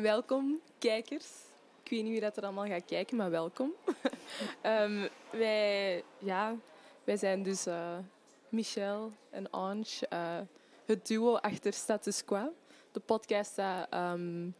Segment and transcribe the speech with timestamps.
[0.00, 1.26] welkom, kijkers.
[1.82, 3.72] Ik weet niet wie dat er allemaal gaat kijken, maar welkom.
[4.60, 6.54] Ehm, wij, ja,
[7.04, 7.98] wij zijn dus uh,
[8.48, 10.38] Michel en Ange, uh,
[10.84, 12.52] het duo achter Status Quo.
[12.92, 14.54] De podcast dat um,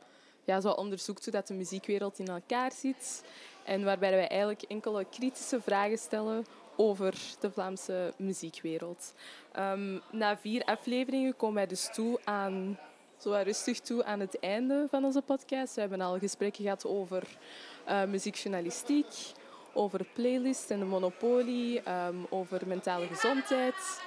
[0.45, 3.25] ja, zo onderzoekt hoe dat de muziekwereld in elkaar zit.
[3.65, 6.45] En waarbij wij eigenlijk enkele kritische vragen stellen
[6.77, 9.15] over de Vlaamse muziekwereld.
[9.59, 12.79] Um, na vier afleveringen komen wij dus toe aan
[13.19, 15.75] zo rustig toe aan het einde van onze podcast.
[15.75, 17.23] We hebben al gesprekken gehad over
[17.89, 19.07] uh, muziekjournalistiek,
[19.73, 24.01] over playlist en de monopolie, um, over mentale gezondheid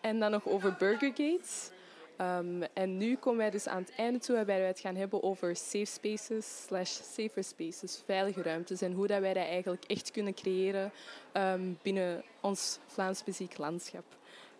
[0.00, 1.76] en dan nog over Burgergate.
[2.20, 5.22] Um, en nu komen wij dus aan het einde toe waarbij wij het gaan hebben
[5.22, 10.10] over safe spaces slash safer spaces, veilige ruimtes en hoe dat wij dat eigenlijk echt
[10.10, 10.92] kunnen creëren
[11.32, 14.04] um, binnen ons Vlaams muziek landschap.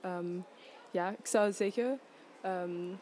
[0.04, 0.44] Um,
[0.90, 2.00] ja, ik zou zeggen,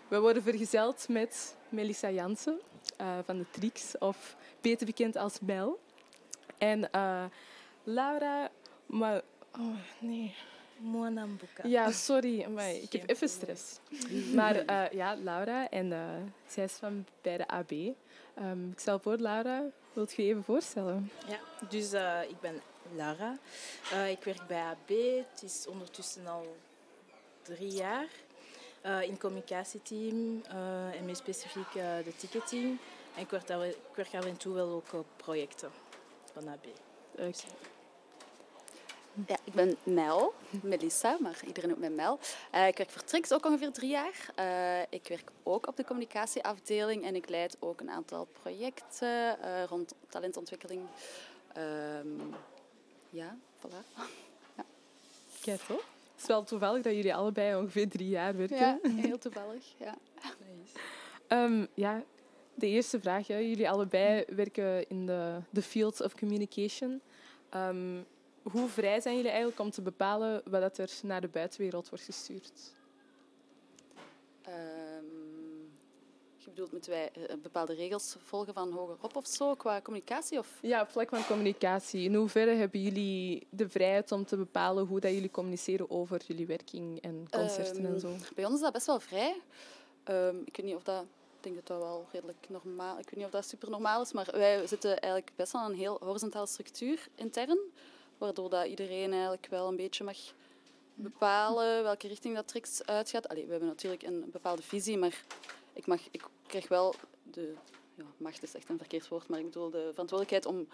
[0.09, 2.61] we worden vergezeld met Melissa Jansen
[3.01, 5.81] uh, van de Trix, of beter bekend als Bel.
[6.59, 7.25] En uh,
[7.83, 8.51] Laura,
[8.87, 9.23] maar...
[9.59, 10.35] Oh, nee.
[10.79, 11.69] Moanambuka.
[11.69, 13.79] Ja, sorry, maar ik heb even stress.
[14.35, 16.01] Maar uh, ja, Laura, en uh,
[16.47, 17.71] zij is van bij de AB.
[17.71, 21.11] Um, ik stel voor, Laura, wilt je je even voorstellen?
[21.29, 21.39] Ja,
[21.69, 22.61] dus uh, ik ben
[22.95, 23.39] Laura.
[24.09, 24.89] ik werk bij AB.
[25.33, 26.57] Het is ondertussen al
[27.43, 28.09] drie jaar.
[28.87, 30.43] In het communicatieteam
[30.93, 32.79] en meer specifiek de ticketing.
[33.15, 33.49] En ik werk,
[33.91, 35.71] ik werk af en toe wel ook op projecten
[36.33, 36.67] van AB.
[37.13, 37.33] Okay.
[39.27, 42.19] Ja, ik ben Mel, Melissa, maar iedereen noemt mij Mel.
[42.55, 44.31] Uh, ik werk voor Trix ook ongeveer drie jaar.
[44.39, 49.65] Uh, ik werk ook op de communicatieafdeling en ik leid ook een aantal projecten uh,
[49.65, 50.81] rond talentontwikkeling.
[51.57, 52.35] Um,
[53.11, 54.01] ja, voilà.
[54.57, 54.65] ja.
[55.41, 55.85] Kijk toch?
[56.17, 58.57] Het is wel toevallig dat jullie allebei ongeveer drie jaar werken.
[58.57, 59.95] Ja, heel toevallig, ja.
[60.23, 60.79] Nice.
[61.29, 62.03] Um, ja,
[62.55, 63.27] de eerste vraag.
[63.27, 63.37] Hè.
[63.37, 67.01] Jullie allebei werken in de, de field of communication.
[67.55, 68.07] Um,
[68.43, 72.73] hoe vrij zijn jullie eigenlijk om te bepalen wat er naar de buitenwereld wordt gestuurd?
[74.49, 74.55] Um,
[76.47, 80.39] je bedoelt, moeten wij eh, bepaalde regels volgen van hogerop of zo, qua communicatie?
[80.39, 80.59] Of?
[80.61, 82.05] Ja, op vlak van communicatie.
[82.05, 86.47] In hoeverre hebben jullie de vrijheid om te bepalen hoe dat jullie communiceren over jullie
[86.47, 88.17] werking en concerten um, en zo?
[88.35, 89.41] Bij ons is dat best wel vrij.
[90.05, 91.03] Um, ik weet niet of dat...
[91.37, 92.99] Ik denk dat dat wel redelijk normaal...
[92.99, 95.75] Ik weet niet of dat super normaal is, maar wij zitten eigenlijk best wel een
[95.75, 97.59] heel horizontale structuur intern
[98.19, 100.17] waardoor dat iedereen eigenlijk wel een beetje mag
[100.95, 103.29] bepalen welke richting dat Trix uitgaat.
[103.29, 105.25] Allee, we hebben natuurlijk een bepaalde visie, maar
[105.73, 107.55] ik, mag, ik krijg wel de...
[107.95, 110.69] Ja, macht is echt een verkeerd woord, maar ik bedoel de verantwoordelijkheid om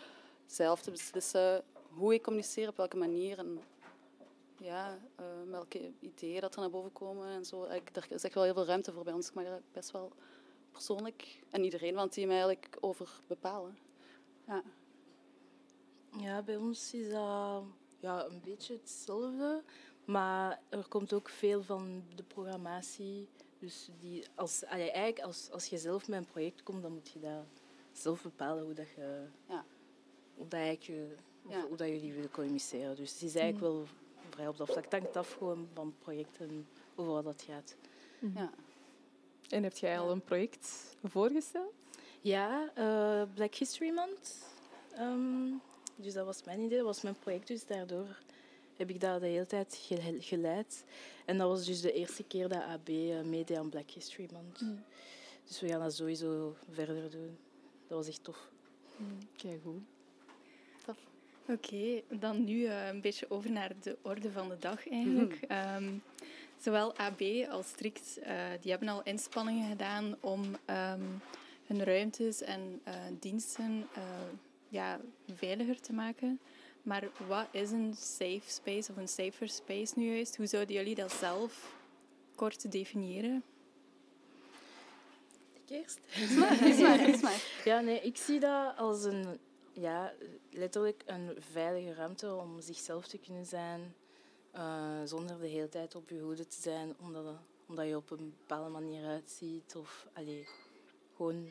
[0.47, 3.61] zelf te beslissen hoe ik communiceer, op welke manier en
[4.59, 7.65] ja, uh, welke ideeën dat er naar boven komen en zo.
[7.65, 9.29] Ik, er is echt wel heel veel ruimte voor bij ons.
[9.29, 10.13] Ik dat best wel
[10.73, 13.79] persoonlijk en iedereen van het team eigenlijk over bepalen.
[14.47, 14.63] Ja.
[16.19, 17.65] Ja, bij ons is dat
[18.01, 19.63] ja, een beetje hetzelfde.
[20.05, 23.29] Maar er komt ook veel van de programmatie.
[23.63, 27.21] Dus die, als, eigenlijk als, als je zelf met een project komt, dan moet je
[27.21, 27.45] dat
[27.93, 29.25] zelf bepalen hoe dat je...
[29.49, 29.65] Ja.
[30.35, 31.15] Hoe dat, je,
[31.49, 31.67] ja.
[31.67, 32.97] hoe dat jullie willen communiceren.
[32.97, 33.79] Dus het is eigenlijk mm.
[33.79, 33.87] wel
[34.31, 34.85] vrij op dat vlak.
[34.85, 37.77] Het hangt af gewoon van het project en over wat dat gaat.
[38.19, 38.33] Mm.
[38.37, 38.51] Ja.
[39.49, 41.75] En heb jij al een project voorgesteld?
[42.21, 44.45] Ja, uh, Black History Month.
[44.99, 45.61] Um,
[45.97, 47.47] dus dat was mijn idee, dat was mijn project.
[47.47, 48.19] Dus daardoor
[48.77, 49.89] heb ik dat de hele tijd
[50.19, 50.85] geleid.
[51.25, 54.61] En dat was dus de eerste keer dat AB uh, meedeed aan Black History Month.
[54.61, 54.85] Mm.
[55.47, 57.37] Dus we gaan dat sowieso verder doen.
[57.87, 58.49] Dat was echt tof.
[58.97, 59.19] Mm.
[59.37, 59.83] Kijk goed.
[60.85, 60.97] Tof.
[61.49, 65.41] Oké, dan nu uh, een beetje over naar de orde van de dag eigenlijk.
[65.49, 65.85] Mm.
[65.85, 66.03] Um,
[66.61, 67.21] zowel AB
[67.51, 68.27] als Strict, uh,
[68.61, 71.21] die hebben al inspanningen gedaan om um,
[71.67, 73.89] hun ruimtes en uh, diensten
[74.69, 75.01] ja,
[75.35, 76.41] veiliger te maken.
[76.83, 80.37] Maar wat is een safe space of een safer space nu juist?
[80.37, 81.75] Hoe zouden jullie dat zelf
[82.35, 83.43] kort definiëren?
[85.53, 86.01] Ik eerst?
[86.15, 87.43] Is maar, is maar, is maar.
[87.65, 89.39] Ja, nee, ik zie dat als een,
[89.73, 90.13] ja,
[90.51, 93.95] letterlijk een veilige ruimte om zichzelf te kunnen zijn,
[94.55, 97.37] uh, zonder de hele tijd op je hoede te zijn, omdat,
[97.67, 99.75] omdat je op een bepaalde manier uitziet.
[99.77, 100.47] Of allee,
[101.17, 101.47] gewoon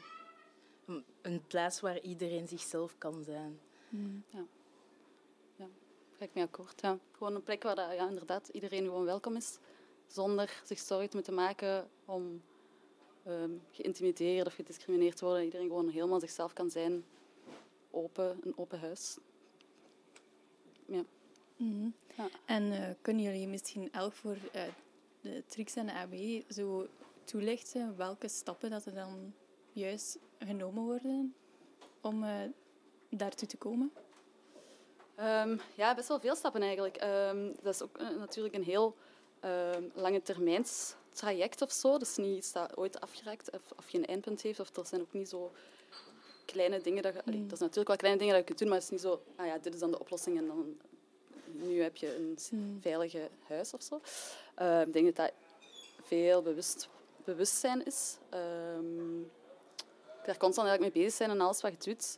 [1.21, 3.59] een plaats waar iedereen zichzelf kan zijn.
[3.89, 4.23] Mm.
[4.29, 4.45] Ja,
[6.21, 6.81] ga ik mee akkoord.
[6.81, 6.97] Ja.
[7.11, 9.57] Gewoon een plek waar dat, ja, inderdaad iedereen gewoon welkom is,
[10.07, 12.41] zonder zich zorgen te moeten maken om
[13.27, 15.43] um, geïntimideerd of gediscrimineerd te worden.
[15.43, 17.03] Iedereen gewoon helemaal zichzelf kan zijn.
[17.91, 19.17] Open, een open huis.
[20.85, 21.03] Ja.
[21.57, 22.29] Mm ja.
[22.45, 24.63] En uh, kunnen jullie misschien elk voor uh,
[25.21, 26.87] de Trix en de AB zo
[27.23, 29.33] toelichten welke stappen dat er dan
[29.71, 31.35] juist genomen worden
[32.01, 32.39] om uh,
[33.09, 33.91] daartoe te komen?
[35.21, 37.03] Um, ja, best wel veel stappen eigenlijk.
[37.03, 38.95] Um, dat is ook uh, natuurlijk een heel
[39.75, 41.91] um, lange termijns traject of zo.
[41.91, 44.59] Dat is niet iets dat ooit afgeraakt of, of geen eindpunt heeft.
[44.59, 45.51] Of er zijn ook niet zo
[46.45, 47.21] kleine dingen dat je...
[47.25, 47.43] Mm.
[47.43, 49.21] Dat is natuurlijk wel kleine dingen dat je kunt doen, maar het is niet zo...
[49.35, 50.77] Ah ja, dit is dan de oplossing en dan...
[51.45, 52.81] Nu heb je een mm.
[52.81, 54.01] veilige huis of zo.
[54.61, 55.31] Uh, ik denk dat dat
[56.03, 56.89] veel bewust,
[57.23, 58.17] bewustzijn is.
[60.25, 62.17] Daar constant eigenlijk mee bezig zijn en alles wat je doet.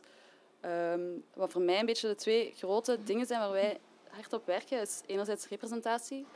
[0.64, 4.46] Um, wat voor mij een beetje de twee grote dingen zijn waar wij hard op
[4.46, 6.26] werken, is enerzijds representatie.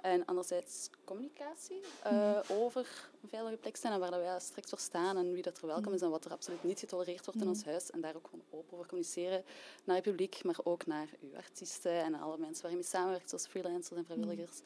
[0.00, 5.16] En anderzijds communicatie uh, over een veilige plek zijn en waar wij straks voor staan
[5.16, 7.64] en wie dat er welkom is en wat er absoluut niet getolereerd wordt in ons
[7.64, 7.90] huis.
[7.90, 9.44] En daar ook gewoon open over communiceren
[9.84, 13.28] naar het publiek, maar ook naar uw artiesten en alle mensen waar je mee samenwerkt,
[13.28, 14.60] zoals freelancers en vrijwilligers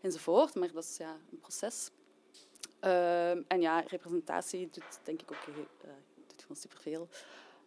[0.00, 0.54] enzovoort.
[0.54, 1.90] Maar dat is ja, een proces.
[2.84, 5.54] Uh, en ja, representatie doet denk ik ook uh,
[6.26, 7.08] doet gewoon superveel.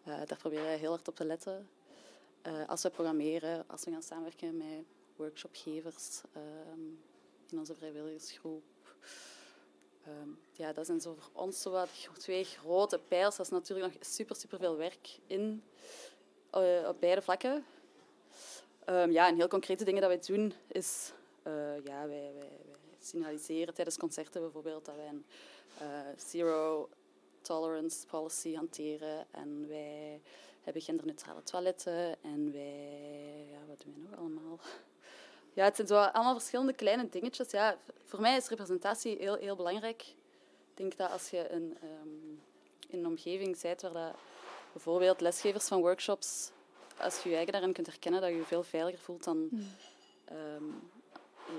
[0.03, 1.69] Daar proberen wij heel hard op te letten.
[2.67, 6.99] als we programmeren, als we gaan samenwerken met workshopgevers, um,
[7.51, 8.63] in onze vrijwilligersgroep.
[10.07, 11.85] Um, ja, dat zijn zo voor ons zo
[12.17, 13.35] twee grote pijlers.
[13.35, 15.63] Dat is natuurlijk nog super, super veel werk in,
[16.55, 17.65] uh, op beide vlakken.
[18.89, 21.11] Um, ja, en heel concrete dingen dat wij doen is...
[21.47, 22.33] Uh, ja, wij, wij,
[22.65, 25.25] wij, signaliseren tijdens concerten bijvoorbeeld dat wij een
[26.17, 26.89] zero
[27.41, 29.25] tolerance policy hanteren.
[29.31, 30.21] En wij
[30.61, 32.23] hebben genderneutrale toiletten.
[32.23, 33.45] En wij...
[33.51, 34.59] Ja, wat doen wij nog allemaal?
[35.53, 37.51] Ja, het zijn zo allemaal verschillende kleine dingetjes.
[37.51, 40.01] Ja, voor mij is representatie heel, heel belangrijk.
[40.01, 42.41] Ik denk dat als je een, um,
[42.87, 44.15] in een omgeving bent waar dat
[44.71, 46.51] bijvoorbeeld lesgevers van workshops,
[46.97, 49.49] als je je eigen daarin kunt herkennen, dat je je veel veiliger voelt dan
[50.31, 50.89] um,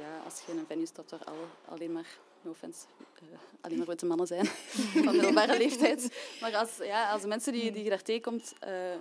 [0.00, 1.34] ja, als je in een venue stapt waar al,
[1.68, 2.86] alleen maar, no offense,
[3.22, 3.28] uh,
[3.60, 4.46] alleen maar witte mannen zijn
[5.04, 6.26] van middelbare leeftijd.
[6.40, 8.94] Maar als, ja, als de mensen die, die je daar tegenkomt uh,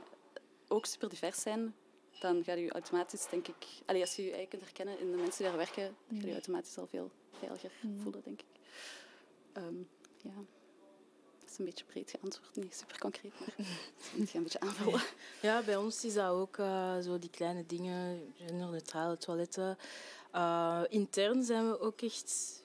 [0.68, 1.76] ook super divers zijn,
[2.20, 3.66] dan ga je automatisch, denk ik...
[3.86, 6.28] Allee, als je je eigen kunt herkennen in de mensen die daar werken, dan ga
[6.28, 7.72] je automatisch al veel veiliger
[8.02, 8.60] voelen, denk ik.
[9.58, 10.34] Um, ja.
[11.40, 13.56] Dat is een beetje breed geantwoord, niet super concreet, maar
[14.22, 15.02] ik ga een beetje aanvullen.
[15.42, 19.78] Ja, bij ons is dat ook uh, zo die kleine dingen, genderneutrale toiletten.
[20.36, 22.61] Uh, intern zijn we ook echt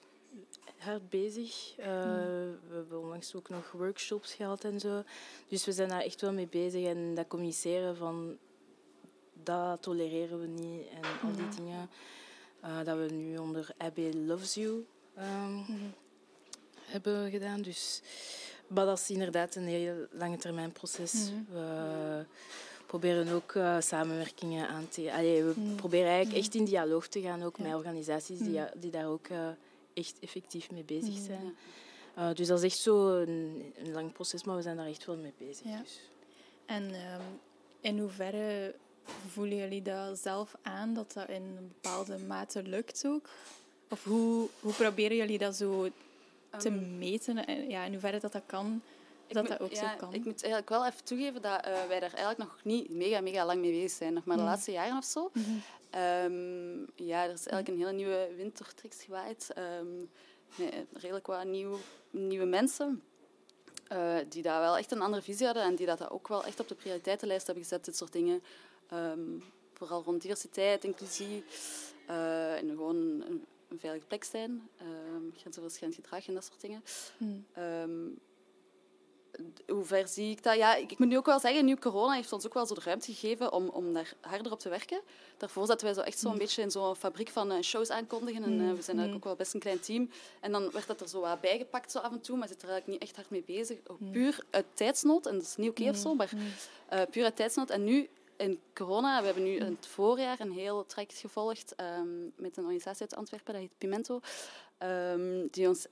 [0.77, 1.75] hard bezig.
[1.79, 2.59] Uh, mm.
[2.67, 5.03] We hebben onlangs ook nog workshops gehad en zo.
[5.47, 6.85] Dus we zijn daar echt wel mee bezig.
[6.85, 8.37] En dat communiceren van
[9.43, 11.89] dat tolereren we niet en al die dingen.
[12.63, 14.83] Uh, dat we nu onder Abby Loves You um,
[15.23, 15.93] mm -hmm.
[16.85, 17.61] hebben gedaan.
[17.61, 18.01] Dus,
[18.67, 21.13] maar dat is inderdaad een heel lange termijn proces.
[21.13, 21.55] Mm -hmm.
[21.55, 22.25] We
[22.85, 25.13] proberen ook uh, samenwerkingen aan te...
[25.13, 25.75] Allee, we mm -hmm.
[25.75, 27.63] proberen eigenlijk echt in dialoog te gaan ook ja.
[27.63, 29.47] met organisaties die, die daar ook uh,
[29.97, 31.55] echt effectief mee bezig zijn.
[32.17, 35.05] Uh, dus dat is echt zo een, een, lang proces, maar we zijn daar echt
[35.05, 35.65] wel mee bezig.
[35.65, 35.81] Ja.
[35.81, 35.99] Dus.
[36.65, 37.21] En um,
[37.81, 38.75] in hoeverre
[39.27, 43.29] voelen jullie dat zelf aan, dat dat in een bepaalde mate lukt ook?
[43.89, 45.89] Of hoe, hoe proberen jullie dat zo
[46.57, 47.45] te um, meten?
[47.45, 48.81] En ja, in hoeverre dat dat kan,
[49.27, 50.13] dat dat ook ja, zo kan?
[50.13, 53.45] Ik moet eigenlijk wel even toegeven dat uh, wij daar eigenlijk nog niet mega, mega
[53.45, 54.13] lang mee bezig zijn.
[54.13, 54.49] Nog maar de mm.
[54.49, 55.29] laatste jaren of zo.
[55.33, 55.61] Mm -hmm.
[56.01, 59.53] um, ja, er is eigenlijk een hele nieuwe wind door Trix gewaaid.
[59.79, 60.09] Um,
[60.55, 61.77] met redelijk wat nieuw,
[62.09, 63.03] nieuwe mensen.
[63.91, 66.59] Uh, die daar wel echt een andere visie hadden en die dat ook wel echt
[66.59, 68.43] op de prioriteitenlijst hebben gezet, dit soort dingen.
[68.93, 69.43] Um,
[69.73, 71.43] vooral rond diversiteit, inclusie
[72.09, 76.83] uh, en gewoon een, een, veilige plek zijn, um, grensoverschrijdend gedrag en dat soort dingen.
[77.57, 78.19] Um,
[79.67, 80.55] hoe ver zie ik dat?
[80.55, 82.81] Ja, ik moet nu ook wel zeggen, nu corona heeft ons ook wel zo de
[82.83, 85.01] ruimte gegeven om, om daar harder op te werken.
[85.37, 86.37] Daarvoor zaten wij zo echt zo'n mm.
[86.37, 88.43] beetje in zo'n fabriek van uh, shows aankondigen.
[88.43, 89.15] En uh, we zijn eigenlijk mm.
[89.15, 90.09] ook wel best een klein team.
[90.41, 92.69] En dan werd dat er zo wat bijgepakt zo af en toe, maar zit er
[92.69, 93.77] eigenlijk niet echt hard mee bezig.
[93.97, 94.11] Mm.
[94.11, 96.31] Puur uit tijdsnood, en dat is niet oké okay of zo, maar
[96.93, 97.69] uh, puur uit tijdsnood.
[97.69, 102.33] En nu in corona, we hebben nu in het voorjaar een heel traject gevolgd um,
[102.35, 104.19] met een organisatie uit Antwerpen, dat heet Pimento,
[104.83, 105.87] um, die ons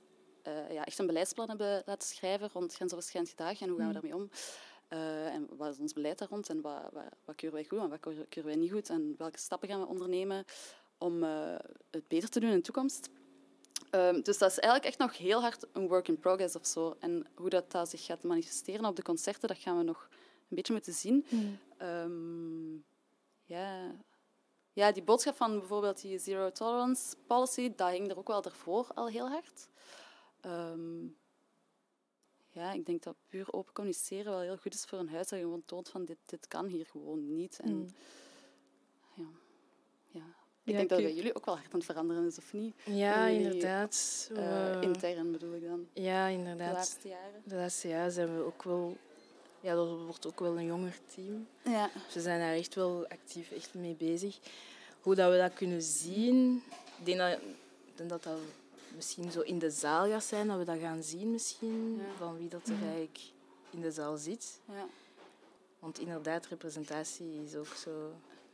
[0.48, 3.94] uh, ja, echt een beleidsplan hebben laten schrijven rond grensoverschrijdend gedrag en hoe gaan we
[3.94, 4.00] mm.
[4.00, 4.30] daarmee om.
[4.92, 7.78] Uh, en wat is ons beleid daar rond en wat, wat, wat keuren wij goed
[7.78, 10.44] en wat keuren wij niet goed en welke stappen gaan we ondernemen
[10.98, 11.54] om uh,
[11.90, 13.08] het beter te doen in de toekomst.
[13.90, 16.96] Um, dus dat is eigenlijk echt nog heel hard een work in progress of zo.
[16.98, 20.08] En hoe dat, dat zich gaat manifesteren op de concerten, dat gaan we nog
[20.48, 21.26] een beetje moeten zien.
[21.28, 21.58] Mm.
[21.82, 22.84] Um,
[23.44, 23.94] ja.
[24.72, 28.86] ja, die boodschap van bijvoorbeeld die zero tolerance policy, dat hing er ook wel daarvoor
[28.94, 29.68] al heel hard.
[30.46, 31.16] Um,
[32.50, 35.28] ja, ik denk dat puur open communiceren wel heel goed is voor een huis.
[35.28, 37.58] Dat je gewoon toont van dit, dit kan hier gewoon niet.
[37.62, 37.86] En, mm.
[39.14, 39.28] ja,
[40.10, 40.26] ja.
[40.64, 42.74] Ik ja, denk dat bij jullie ook wel hard aan het veranderen is, of niet?
[42.84, 44.28] Ja, inderdaad.
[44.32, 45.88] Uh, intern bedoel ik dan.
[45.92, 46.68] Ja, inderdaad.
[46.68, 47.42] De laatste jaren.
[47.44, 48.96] De laatste jaren zijn we ook wel
[49.66, 51.46] ja, dat wordt ook wel een jonger team.
[51.64, 51.90] Ja.
[52.04, 54.38] Dus we zijn daar echt wel actief echt mee bezig.
[55.00, 56.62] Hoe dat we dat kunnen zien,
[56.98, 57.32] ik denk dat,
[57.86, 58.38] ik denk dat dat
[58.96, 62.04] misschien zo in de zaal gaat zijn, dat we dat gaan zien misschien, Ja.
[62.16, 63.20] van wie dat er eigenlijk
[63.70, 64.60] in de zaal zit.
[64.68, 64.86] Ja.
[65.78, 68.12] Want inderdaad, representatie is ook zo...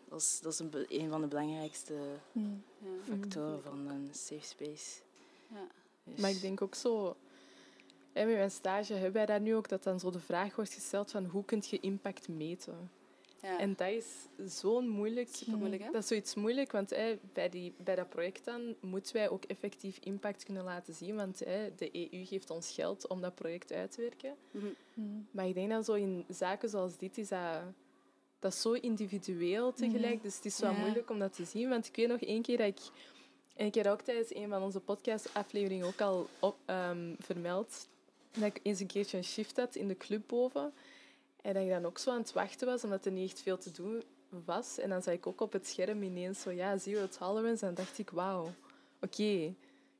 [0.08, 1.94] Dat is, dat is een, een van de belangrijkste
[2.32, 2.62] Mm.
[2.78, 2.88] Ja.
[3.14, 5.00] factoren van een safe space.
[5.48, 5.66] Ja.
[6.04, 7.16] Dus- Maar ik denk ook zo...
[8.12, 10.72] hè, met mijn stage hebben wij dat nu ook, dat dan zo de vraag wordt
[10.72, 12.90] gesteld van hoe kun je impact meten?
[13.42, 13.58] Ja.
[13.58, 14.06] En dat is
[14.58, 15.28] zo'n moeilijk...
[15.32, 15.90] Super moeilijk, hè?
[15.90, 16.94] Dat is zoiets moeilijk, want
[17.32, 21.16] bij, die, bij dat project dan moeten wij ook effectief impact kunnen laten zien.
[21.16, 24.34] Want hè, de EU geeft ons geld om dat project uit te werken.
[24.50, 24.66] Mhm.
[24.94, 25.26] Mm.
[25.30, 27.60] Maar ik denk dat zo in zaken zoals dit is dat,
[28.38, 30.14] dat is zo individueel tegelijk.
[30.14, 30.22] Mhm.
[30.22, 30.78] Dus het is wel Ja.
[30.78, 31.68] moeilijk om dat te zien.
[31.68, 32.80] Want ik weet nog één keer dat ik...
[33.56, 37.88] En ik heb ook tijdens een van onze podcastafleveringen ook al op, ehm, vermeld.
[38.30, 40.72] Dat ik eens een keertje een shift had in de club boven.
[41.42, 43.58] En dat ik dan ook zo aan het wachten was, omdat er niet echt veel
[43.58, 44.02] te doen
[44.44, 44.78] was.
[44.78, 47.66] En dan zag ik ook op het scherm ineens zo, ja, zero tolerance.
[47.66, 48.50] En dan dacht ik, wauw,
[49.00, 49.54] oké.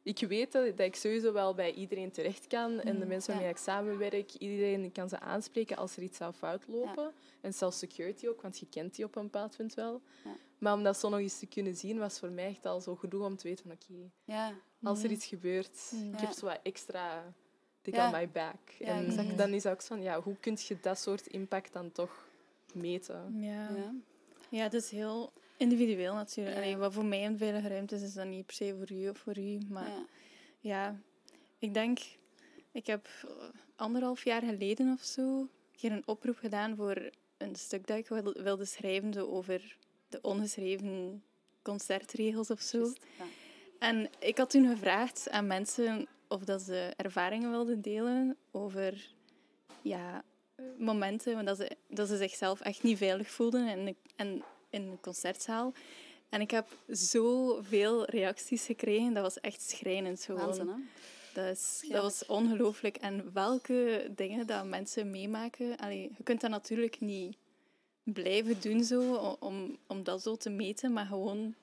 [0.04, 2.80] Ik weet dat, dat ik sowieso wel bij iedereen terecht kan.
[2.80, 3.54] En de mensen waarmee Ja.
[3.56, 7.12] ik samenwerk, iedereen kan ze aanspreken als er iets zou fout lopen.
[7.40, 10.00] En zelfs security ook, want je kent die op een bepaald punt wel.
[10.24, 10.30] Ja.
[10.58, 12.94] Maar om dat zo nog eens te kunnen zien, was voor mij echt al zo
[12.96, 14.52] genoeg om te weten van, oké, Ja.
[14.82, 16.12] als er iets gebeurt, Mhm.
[16.12, 17.34] ik heb zo wat extra
[17.82, 18.06] Ja.
[18.06, 18.70] on my back.
[18.78, 19.36] Ja, en exact.
[19.38, 22.26] dan is het ook zo van, ja, hoe kun je dat soort impact dan toch
[22.74, 23.40] meten?
[23.40, 23.68] Ja.
[23.76, 23.94] Ja.
[24.48, 26.56] ja, het is heel individueel natuurlijk.
[26.56, 26.62] Ja.
[26.62, 29.08] Allee, wat voor mij een veilige ruimte is, is dan niet per se voor u
[29.08, 29.58] of voor u.
[29.68, 30.04] Maar Ja.
[30.60, 30.96] ja,
[31.58, 31.98] ik denk,
[32.72, 33.08] ik heb
[33.76, 38.08] anderhalf jaar geleden of zo een keer een oproep gedaan voor een stuk dat ik
[38.08, 39.76] wil- wilde schrijven zo over
[40.08, 41.22] de ongeschreven
[41.62, 42.78] concertregels of zo.
[43.18, 43.24] Ja.
[43.78, 49.08] En ik had toen gevraagd aan mensen of dat ze ervaringen wilden delen over
[49.82, 50.24] ja,
[50.78, 55.00] momenten dat ze, dat ze zichzelf echt niet veilig voelden in, de- en in een
[55.00, 55.72] concertzaal.
[56.28, 60.24] En ik heb zoveel reacties gekregen, dat was echt schrijnend.
[60.24, 60.40] Gewoon.
[60.44, 60.74] Waanzin, hè?
[61.34, 61.92] Dat, is, Ja.
[61.92, 62.96] dat was ongelooflijk.
[62.96, 65.76] En welke dingen dat mensen meemaken...
[65.76, 67.36] Allee, je kunt dat natuurlijk niet
[68.02, 71.54] blijven doen zo, om, om dat zo te meten, maar gewoon...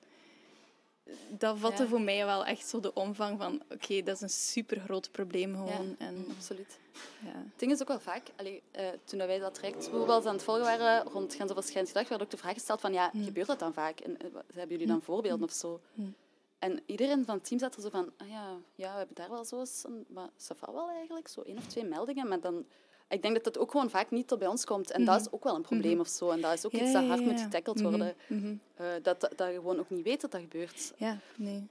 [1.28, 1.88] Dat vatte Ja.
[1.88, 3.62] voor mij wel echt zo de omvang van...
[3.70, 5.96] Oké, dat is een super groot probleem gewoon.
[5.98, 6.06] Ja.
[6.06, 6.78] En, Absoluut.
[7.24, 7.28] ja.
[7.32, 10.42] Het ding is ook wel vaak, allee, eh, toen wij dat traject bijvoorbeeld aan het
[10.42, 13.24] volgen waren rond Grensoverschrijdend gedrag, werd ook de vraag gesteld van, ja, Hmm.
[13.24, 14.00] gebeurt dat dan vaak?
[14.00, 15.80] En eh, hebben jullie dan voorbeelden of zo?
[16.58, 19.30] En iedereen van het team zat er zo van, ah ja, ja, we hebben daar
[19.30, 20.28] wel zo eens, een, maar
[20.60, 22.66] wel eigenlijk, zo één of twee meldingen, maar dan...
[23.10, 24.90] Ik denk dat dat ook gewoon vaak niet tot bij ons komt.
[24.90, 26.00] En dat is ook wel een probleem Mhm.
[26.00, 26.30] of zo.
[26.30, 28.14] En dat is ook Ja, iets dat hard ja, moet getackled Mhm, worden.
[28.26, 28.54] mhm.
[28.74, 30.92] Eh, dat, dat, dat je gewoon ook niet weet dat dat gebeurt.
[30.96, 31.66] Ja, nee.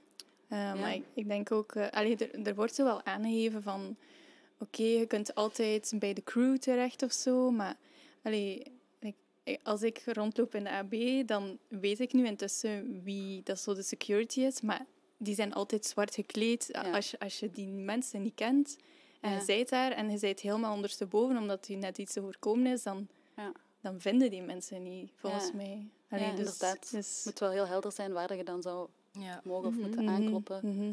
[0.48, 1.76] Eh, Maar ik, ik denk ook...
[1.76, 3.96] allee, er, er wordt zo wel aangegeven van...
[4.58, 7.76] Oké, je kunt altijd bij de crew terecht of zo, maar...
[8.22, 8.62] Allee,
[9.62, 13.82] als ik rondloop in de AB, dan weet ik nu intussen wie dat zo de
[13.82, 16.72] security is, maar die zijn altijd zwart gekleed.
[16.92, 18.76] Als, je, als je die mensen niet kent
[19.20, 19.36] en Ja.
[19.36, 22.82] je zijt daar en je zijt helemaal ondersteboven omdat je net iets te voorkomen is,
[22.82, 23.52] dan, Ja.
[23.80, 25.54] dan vinden die mensen niet, volgens Ja.
[25.54, 25.88] mij.
[26.08, 26.90] Ja, Allee, dus- inderdaad.
[26.90, 29.40] dus- Het moet wel heel helder zijn waar dat je dan zou Ja.
[29.44, 30.60] mogen of moeten Mhm, aankloppen.
[30.76, 30.92] mhm.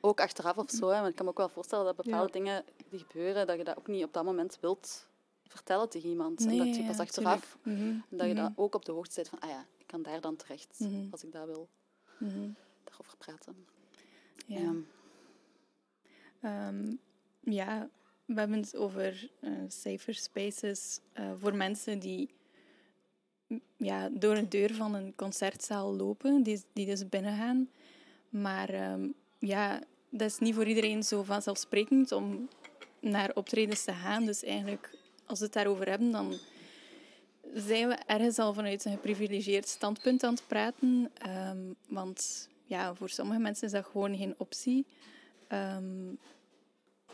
[0.00, 0.88] Ook achteraf of zo.
[0.88, 1.00] Hè.
[1.00, 2.32] Maar ik kan me ook wel voorstellen dat bepaalde Ja.
[2.32, 5.06] dingen die gebeuren, dat je dat ook niet op dat moment wilt
[5.46, 6.40] vertellen tegen iemand.
[6.46, 7.58] en dat je pas ja, achteraf.
[7.62, 9.86] Mhm, en dat je mhm, dat ook op de hoogte zit van, ah ja, ik
[9.86, 11.06] kan daar dan terecht Mhm.
[11.10, 11.68] als ik dat wil
[12.18, 12.48] mhm.
[12.84, 13.66] daarover praten.
[14.46, 14.72] Ja.
[16.40, 16.72] Ja.
[17.44, 17.88] Ja,
[18.24, 22.30] we hebben het over eh, safer spaces eh, voor mensen die
[23.76, 27.68] ja, door een deur van een concertzaal lopen, die, die dus binnengaan.
[28.28, 29.80] Maar ehm, ja,
[30.10, 32.48] dat is niet voor iedereen zo vanzelfsprekend om
[33.00, 34.24] naar optredens te gaan.
[34.24, 36.38] Dus eigenlijk, als we het daarover hebben, dan
[37.54, 41.10] zijn we ergens al vanuit een geprivilegeerd standpunt aan het praten.
[41.18, 44.86] Ehm, want ja, voor sommige mensen is dat gewoon geen optie.
[45.48, 46.12] Ehm,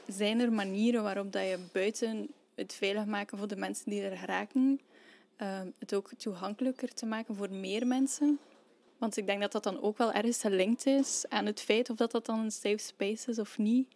[0.07, 4.17] zijn er manieren waarop dat je buiten het veilig maken voor de mensen die er
[4.17, 4.81] geraken,
[5.37, 8.39] ehm, het ook toegankelijker te maken voor meer mensen?
[8.99, 11.97] Want ik denk dat dat dan ook wel ergens gelinkt is aan het feit of
[11.97, 13.89] dat dat dan een safe space is of niet.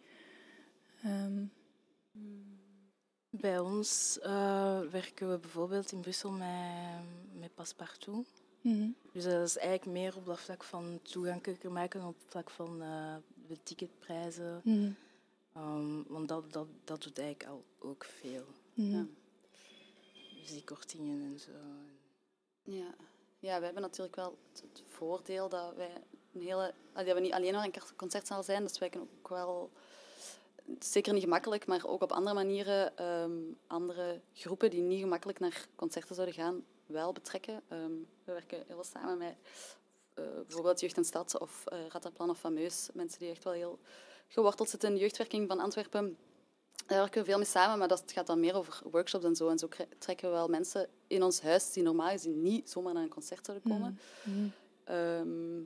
[1.03, 1.43] Ehm,
[3.29, 6.49] Bij ons eh, werken we bijvoorbeeld in Brussel met,
[7.39, 8.27] met Passepartout.
[8.61, 12.49] mhm, Dus dat is eigenlijk meer op dat vlak van toegankelijker maken, op het vlak
[12.49, 13.15] van eh,
[13.47, 14.61] de ticketprijzen.
[14.63, 14.91] mhm,
[15.55, 18.45] Ehm, want dat, dat, dat doet eigenlijk al ook veel.
[18.73, 18.91] mhm.
[18.91, 19.05] Ja.
[20.41, 21.51] Dus die kortingen en zo.
[22.63, 22.95] Ja.
[23.39, 25.91] ja, we hebben natuurlijk wel het, het voordeel dat wij
[26.33, 26.73] een hele...
[26.93, 29.71] allee, Dat we niet alleen maar een concertzaal zijn, dus wij kunnen ook wel
[30.79, 35.67] zeker niet gemakkelijk, maar ook op andere manieren ehm, andere groepen die niet gemakkelijk naar
[35.75, 37.61] concerten zouden gaan, wel betrekken.
[37.67, 39.35] Ehm, we werken heel veel samen met
[40.15, 42.89] uh, bijvoorbeeld Jeugd en Stad of uh, Rataplan of Fameus.
[42.93, 43.79] Mensen die echt wel heel
[44.27, 46.17] geworteld zitten in de jeugdwerking van Antwerpen.
[46.85, 49.47] Daar werken we veel mee samen, maar dat gaat dan meer over workshops en zo.
[49.49, 53.03] En zo trekken we wel mensen in ons huis die normaal gezien niet zomaar naar
[53.03, 53.99] een concert zouden komen.
[54.23, 54.51] Mm.
[54.89, 55.61] Um,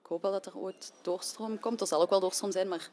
[0.00, 1.80] ik hoop wel dat er ooit doorstroom komt.
[1.80, 2.90] Er zal ook wel doorstroom zijn, maar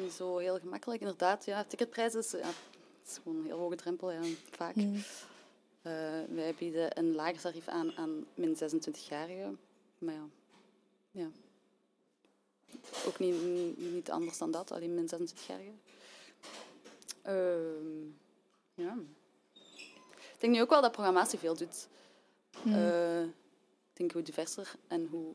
[0.00, 1.00] niet zo heel gemakkelijk.
[1.00, 2.50] Inderdaad, ja, ticketprijzen is, ja,
[3.06, 4.74] is gewoon een heel hoge drempel, ja, vaak.
[4.74, 4.94] Mm.
[4.94, 5.02] Uh,
[6.28, 9.58] wij bieden een lager tarief aan aan min 26-jarigen.
[9.98, 10.28] Maar ja,
[11.10, 11.30] ja.
[13.06, 15.80] Ook niet, niet, niet anders dan dat, alleen min 26-jarigen.
[17.26, 18.06] Uh,
[18.74, 18.98] ja.
[20.34, 21.88] Ik denk nu ook wel dat programmatie veel doet.
[22.62, 22.74] Mm.
[22.74, 25.34] Uh, ik denk hoe diverser en hoe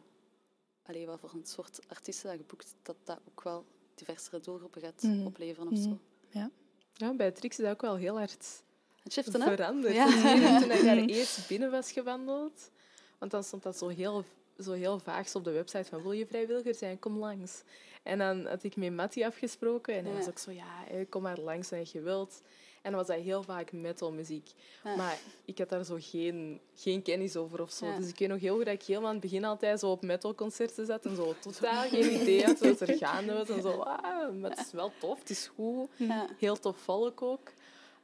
[0.86, 5.02] allee, wat voor een soort artiesten dat geboekt, dat dat ook wel diversere doelgroepen gaat
[5.02, 5.26] mm.
[5.26, 5.88] opleveren of zo.
[5.88, 6.00] Mm.
[6.30, 6.52] Ja.
[6.94, 8.64] ja, bij Trix is dat ook wel heel hard
[9.04, 9.94] het shiften, veranderd.
[9.94, 10.08] Ja.
[10.62, 12.70] Toen ik daar eerst binnen was gewandeld,
[13.18, 14.24] want dan stond dat zo heel,
[14.60, 17.64] zo heel vaag op de website van wil je vrijwilliger zijn, kom langs.
[18.04, 21.40] En dan had ik met Mattie afgesproken en hij was ook zo, ja, kom maar
[21.40, 22.42] langs als je wilt.
[22.82, 24.52] En dan was dat heel vaak metalmuziek.
[24.84, 24.96] Ja.
[24.96, 27.96] Maar ik had daar zo geen, geen kennis over of zo.
[27.98, 30.02] Dus ik weet nog heel goed dat ik helemaal aan het begin altijd zo op
[30.02, 33.50] metalconcerten zat en zo totaal geen idee had wat er gaande was.
[33.50, 35.90] En zo, ah, maar het is wel tof, het is goed.
[36.38, 37.52] Heel tof volk ook.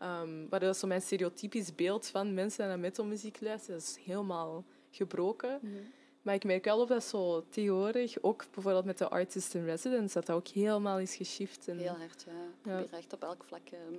[0.02, 3.80] Um, maar dat is zo mijn stereotypisch beeld van mensen die naar metalmuziek luisteren.
[3.80, 5.60] Dat is helemaal gebroken.
[5.62, 5.74] Mhm.
[6.22, 10.14] Maar ik merk wel of dat zo tegenwoordig, ook bijvoorbeeld met de artist in residence,
[10.14, 11.68] dat dat ook helemaal is geschift.
[11.68, 11.78] En...
[11.78, 12.26] Heel hard,
[12.64, 12.72] ja.
[12.72, 12.98] ja.
[12.98, 13.96] echt op elk vlak ehm,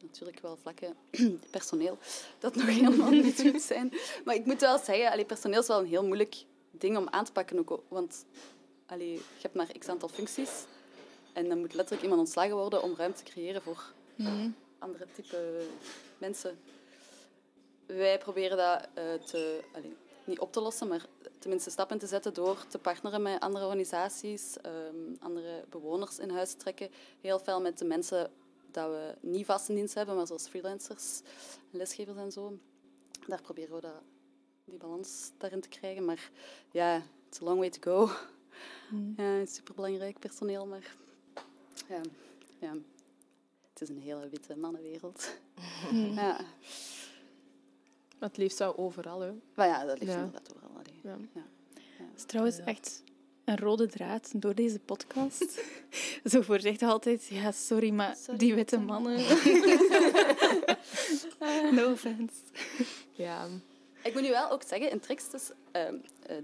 [0.00, 0.96] natuurlijk wel vlakken
[1.50, 1.98] personeel
[2.38, 3.92] dat nog helemaal niet goed zijn.
[4.24, 7.24] Maar ik moet wel zeggen, allee, personeel is wel een heel moeilijk ding om aan
[7.24, 7.58] te pakken.
[7.58, 8.24] Ook, want
[8.86, 10.64] allee, je hebt maar x aantal functies.
[11.32, 14.50] En dan moet letterlijk iemand ontslagen worden om ruimte te creëren voor mhm.
[14.78, 15.66] andere type
[16.18, 16.58] mensen.
[17.86, 21.06] Wij proberen dat uh, te, allee, niet op te lossen, maar
[21.38, 26.50] tenminste stappen te zetten door te partneren met andere organisaties, um, andere bewoners in huis
[26.50, 26.90] te trekken.
[27.20, 28.30] Heel veel met de mensen
[28.70, 31.20] dat we niet vast in dienst hebben, maar zoals freelancers,
[31.70, 32.58] lesgevers en zo.
[33.26, 34.02] Daar proberen we dat,
[34.64, 36.04] die balans daarin te krijgen.
[36.04, 36.30] Maar
[36.70, 38.10] ja, it's a long way to go.
[38.90, 39.14] Mm.
[39.16, 40.96] Ja, superbelangrijk personeel, maar
[41.88, 42.00] ja,
[42.58, 42.72] ja,
[43.72, 45.38] het is een hele witte mannenwereld.
[45.90, 46.14] Mm.
[46.14, 46.40] Ja.
[48.22, 49.32] Maar het liefst zou overal, hè?
[49.54, 50.20] Maar ja, dat liefst ja.
[50.20, 50.70] inderdaad overal.
[51.02, 51.16] Ja.
[51.34, 51.42] Ja.
[51.96, 53.02] Het is trouwens echt
[53.44, 55.60] een rode draad door deze podcast.
[56.32, 59.16] Zo voorzichtig altijd, ja, sorry, maar die witte mannen.
[61.74, 62.34] no offense.
[63.10, 63.46] Ja.
[64.02, 65.88] Ik moet nu wel ook zeggen, in Trix, dus, uh,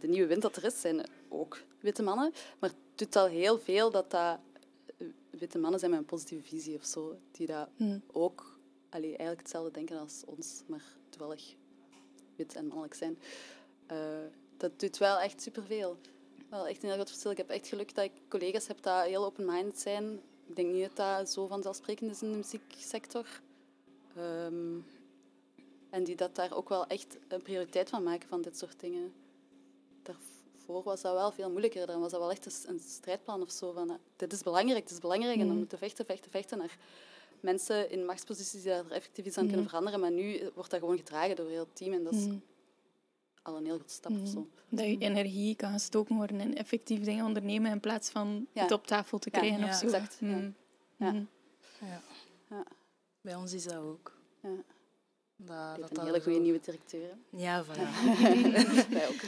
[0.01, 2.33] de nieuwe wind dat er is, zijn ook witte mannen.
[2.59, 4.39] Maar het doet al heel veel dat dat
[4.99, 7.19] eh, witte mannen zijn met een positieve visie of zo.
[7.31, 8.03] Die dat hmm.
[8.13, 8.59] ook
[8.91, 11.55] allee, eigenlijk hetzelfde denken als ons, maar toevallig
[12.39, 13.19] wit en mannelijk zijn.
[13.93, 13.99] Uh,
[14.57, 15.97] dat doet wel echt superveel
[16.49, 17.31] wel echt een heel groot verschil.
[17.31, 20.21] Ik heb echt geluk dat ik collega's heb die heel open-minded zijn.
[20.47, 23.27] Ik denk niet dat dat zo vanzelfsprekend is in de muzieksector.
[24.19, 24.87] Um,
[25.91, 29.13] en die dat daar ook wel echt een prioriteit van maken van dit soort dingen.
[30.03, 31.87] Daarvoor was dat wel veel moeilijker.
[31.87, 33.73] Dan was dat wel echt een strijdplan of zo.
[33.73, 35.35] Van, uh, dit is belangrijk, dit is belangrijk.
[35.35, 35.59] En dan mm.
[35.59, 36.79] moeten vechten, vechten, vechten naar
[37.41, 39.69] mensen in machtsposities die daar effectief iets aan kunnen mm.
[39.69, 40.01] veranderen.
[40.01, 41.93] Maar nu wordt dat gewoon gedragen door heel het team.
[41.93, 42.43] En dat is mm
[43.49, 44.13] al een heel grote stap.
[44.13, 44.27] Mm.
[44.27, 44.49] Zo.
[44.69, 48.87] Dat je energie kan gestoken worden in effectief dingen ondernemen in plaats van het op
[48.87, 49.59] tafel te krijgen.
[49.59, 49.85] Ja, of zo.
[49.85, 50.21] exact.
[50.21, 50.55] Mm.
[50.97, 51.15] Ja.
[51.81, 52.65] Ja.
[53.21, 54.17] Bij ons is dat ook.
[54.43, 54.49] Ja.
[55.37, 57.17] Dat, dat een hele goede nieuwe directeur.
[57.31, 57.69] Ja, voilà.
[58.91, 59.23] Wij ook.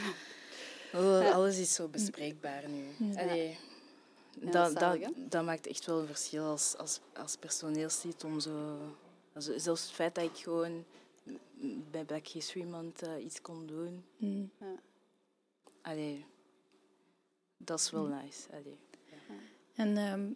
[0.93, 3.15] Oh, alles is zo bespreekbaar nu.
[3.15, 3.57] Allee,
[4.39, 8.77] dat, dat, dat, maakt echt wel een verschil als, als, als personeelslid om zo...
[9.33, 10.85] Also, zelfs het feit dat ik gewoon
[11.91, 14.03] bij Black History Month uh, iets kon doen.
[14.17, 14.51] Mm.
[14.59, 14.75] Ja.
[15.81, 16.25] Allee,
[17.57, 18.17] dat is wel mm.
[18.23, 18.47] nice.
[18.51, 18.77] Allee,
[19.09, 19.35] ja.
[19.73, 20.35] En um,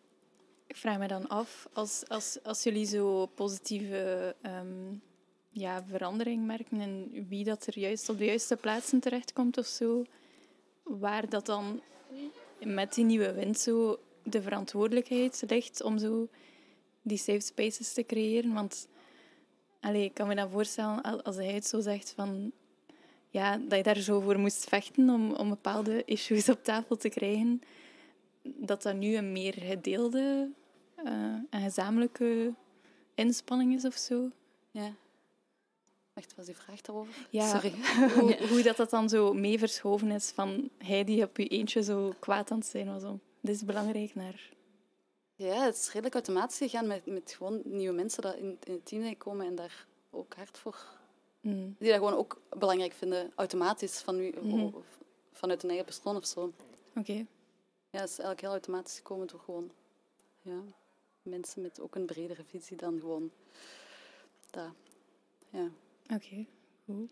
[0.68, 5.02] ik vraag me dan af, als, als, als jullie zo positieve um,
[5.50, 10.04] ja, verandering merken en wie dat er juist op de juiste plaatsen terechtkomt of zo,
[10.84, 11.82] waar dat dan
[12.64, 16.28] met die nieuwe wind zo de verantwoordelijkheid ligt om zo
[17.02, 18.54] die safe spaces te creëren.
[18.54, 18.88] Want
[19.86, 22.52] Allee, ik kan me dan voorstellen als hij het zo zegt van
[23.30, 27.10] ja, dat je daar zo voor moest vechten om, om bepaalde issues op tafel te
[27.10, 27.62] krijgen,
[28.42, 30.50] dat dat nu een meer gedeelde
[31.04, 31.12] uh,
[31.50, 32.54] en gezamenlijke
[33.16, 34.30] inspanning is of zo.
[34.72, 34.94] Ja.
[36.16, 37.28] Wacht, was die vraag daarover?
[37.30, 37.74] Ja, Sorry.
[38.20, 41.84] Hoe, hoe, dat, dat dan zo mee verschoven is van hij die op je eentje
[41.84, 43.04] zo kwaad aan het zijn was.
[43.42, 44.50] Dit is belangrijk naar
[45.36, 48.86] Ja, het is redelijk automatisch gegaan met, met gewoon nieuwe mensen die in, in het
[48.86, 50.86] team komen en daar ook hard voor...
[51.42, 51.76] Mm.
[51.80, 54.60] Die dat gewoon ook belangrijk vinden, automatisch, van u, Mhm.
[54.76, 54.86] of
[55.32, 56.54] vanuit een eigen persoon of zo.
[56.96, 57.26] Oké.
[57.90, 59.72] Ja, het is eigenlijk heel automatisch gekomen door gewoon
[60.42, 60.60] ja,
[61.22, 63.32] mensen met ook een bredere visie dan gewoon
[64.50, 64.70] dat.
[65.50, 65.70] Ja.
[66.14, 66.46] Oké.
[66.86, 67.12] Goed.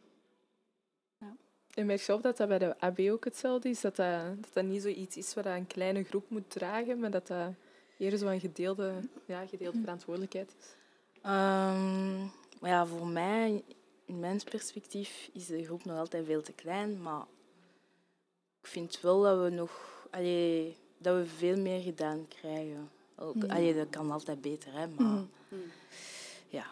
[1.73, 3.81] En merk je op dat dat bij de AB ook hetzelfde is?
[3.81, 7.27] Dat dat, dat, dat niet zoiets is wat een kleine groep moet dragen, maar dat
[7.27, 7.53] dat
[7.97, 8.93] eerder zo'n gedeelde,
[9.25, 10.75] ja, gedeelde verantwoordelijkheid is?
[11.21, 12.19] Ehm,
[12.59, 13.63] maar ja, voor mij,
[14.05, 17.01] in mijn perspectief, is de groep nog altijd veel te klein.
[17.01, 17.25] Maar
[18.61, 22.89] ik vind wel dat we nog allee, dat we veel meer gedaan krijgen.
[23.15, 23.49] Ook, Mhm.
[23.51, 25.23] allee, dat kan altijd beter, hè, maar Mhm.
[26.49, 26.65] ja.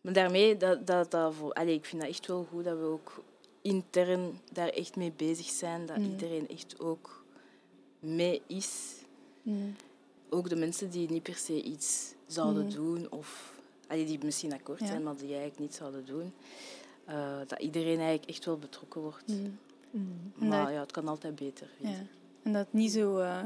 [0.00, 2.84] Maar daarmee, dat, dat, dat voor, allee, ik vind dat echt wel goed dat we
[2.84, 3.22] ook
[3.62, 5.86] intern daar echt mee bezig zijn.
[5.86, 6.10] Dat Mhm.
[6.10, 7.24] iedereen echt ook
[7.98, 8.94] mee is.
[9.42, 9.74] Mm.
[10.30, 12.74] Ook de mensen die niet per se iets zouden Mhm.
[12.74, 13.54] doen of
[13.88, 14.86] allee, die misschien akkoord Ja.
[14.86, 16.32] zijn, maar die eigenlijk niet zouden doen.
[17.04, 19.28] eh, dat iedereen eigenlijk echt wel betrokken wordt.
[19.28, 19.58] Mm.
[20.34, 21.68] Maar dat- ja, het kan altijd beter.
[21.78, 21.88] Ja.
[22.42, 23.44] En dat het niet zo eh,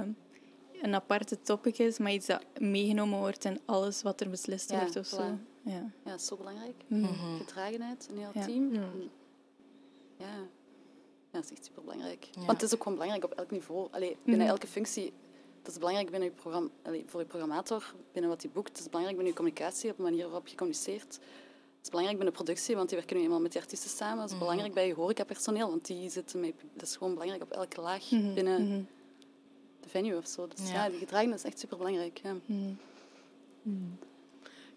[0.82, 4.80] een aparte topic is, maar iets dat meegenomen wordt in alles wat er beslist Ja,
[4.80, 5.16] wordt of zo.
[5.18, 5.53] voilà.
[5.64, 5.72] Ja.
[6.04, 6.74] ja, dat is zo belangrijk.
[6.86, 7.00] Mm.
[7.00, 7.36] Mhm.
[7.38, 8.44] Gedragenheid, een heel Ja.
[8.46, 8.72] team.
[8.72, 8.88] Ja.
[10.16, 10.26] Ja.
[10.26, 10.48] ja,
[11.30, 12.24] dat is echt superbelangrijk.
[12.32, 12.44] Ja.
[12.44, 13.88] Want het is ook gewoon belangrijk op elk niveau.
[13.90, 14.50] Allee, binnen Mhm.
[14.54, 15.12] elke functie.
[15.62, 18.68] Dat is belangrijk binnen je programma, allee, voor je programmator, binnen wat hij boekt.
[18.68, 21.12] Het is belangrijk binnen je communicatie, op de manier waarop je communiceert.
[21.76, 24.16] Het is belangrijk binnen productie, want die werken nu eenmaal met die artiesten samen.
[24.18, 24.38] Het is Mhm.
[24.44, 26.54] belangrijk bij je horecapersoneel, want die zitten met...
[26.74, 28.34] Dat is gewoon belangrijk op elke laag Mhm.
[28.34, 28.88] binnen
[29.80, 30.48] de venue of zo.
[30.48, 30.74] Dus Ja.
[30.84, 32.20] ja, die gedragenheid is echt superbelangrijk.
[32.22, 32.34] Ja.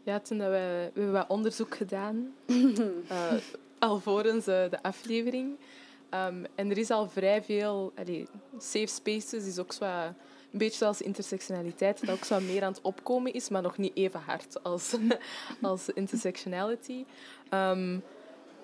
[0.08, 2.34] Ja, toen dat we, we hebben wat onderzoek gedaan,
[3.08, 3.34] eh,
[3.80, 5.56] alvorens eh, de aflevering.
[6.10, 7.91] Ehm, en er is al vrij veel...
[7.96, 10.13] Allee, safe spaces is ook zo een
[10.52, 14.20] beetje zoals intersectionaliteit, dat ook zo meer aan het opkomen is, maar nog niet even
[14.20, 14.96] hard als,
[15.62, 17.06] als intersectionality.
[17.50, 17.93] Ehm,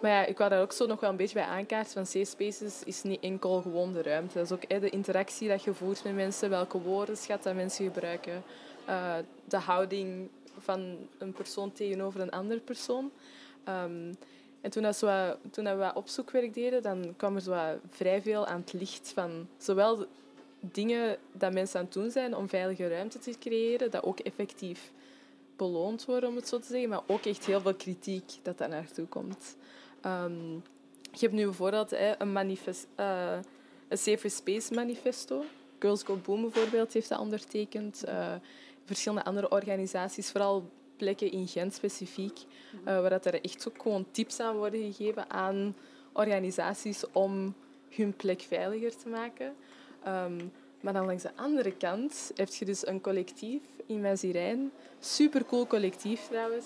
[0.01, 1.93] maar ja, ik wou daar ook zo nog wel een beetje bij aankaarten.
[1.93, 4.37] Van safe spaces is niet enkel gewoon de ruimte.
[4.37, 8.43] Dat is ook de interactie dat je voert met mensen, welke woordenschat dat mensen gebruiken,
[8.85, 13.11] eh, de houding van een persoon tegenover een andere persoon.
[13.63, 14.13] Ehm,
[14.61, 18.45] en toen, dat zo toen we wat opzoekwerk deden, dan kwam er zo vrij veel
[18.45, 20.05] aan het licht van zowel
[20.59, 24.91] dingen dat mensen aan het doen zijn om veilige ruimte te creëren, dat ook effectief
[25.55, 28.69] beloond worden, om het zo te zeggen, maar ook echt heel veel kritiek dat daar
[28.69, 29.55] naartoe komt.
[30.01, 30.51] Ehm,
[31.11, 33.37] je hebt nu bijvoorbeeld hè, een, manifest, eh,
[33.87, 35.43] een Safer Space manifesto.
[35.79, 38.03] Girls Go Boom bijvoorbeeld heeft dat ondertekend.
[38.03, 38.33] Eh,
[38.85, 42.39] verschillende andere organisaties, vooral plekken in Gent specifiek,
[42.83, 45.75] eh, waar dat er echt ook gewoon tips aan worden gegeven aan
[46.13, 47.53] organisaties om
[47.89, 49.55] hun plek veiliger te maken.
[50.03, 50.41] Ehm,
[50.81, 54.71] maar dan langs de andere kant heb je dus een collectief in Mazirijn.
[54.99, 56.65] Supercool collectief trouwens.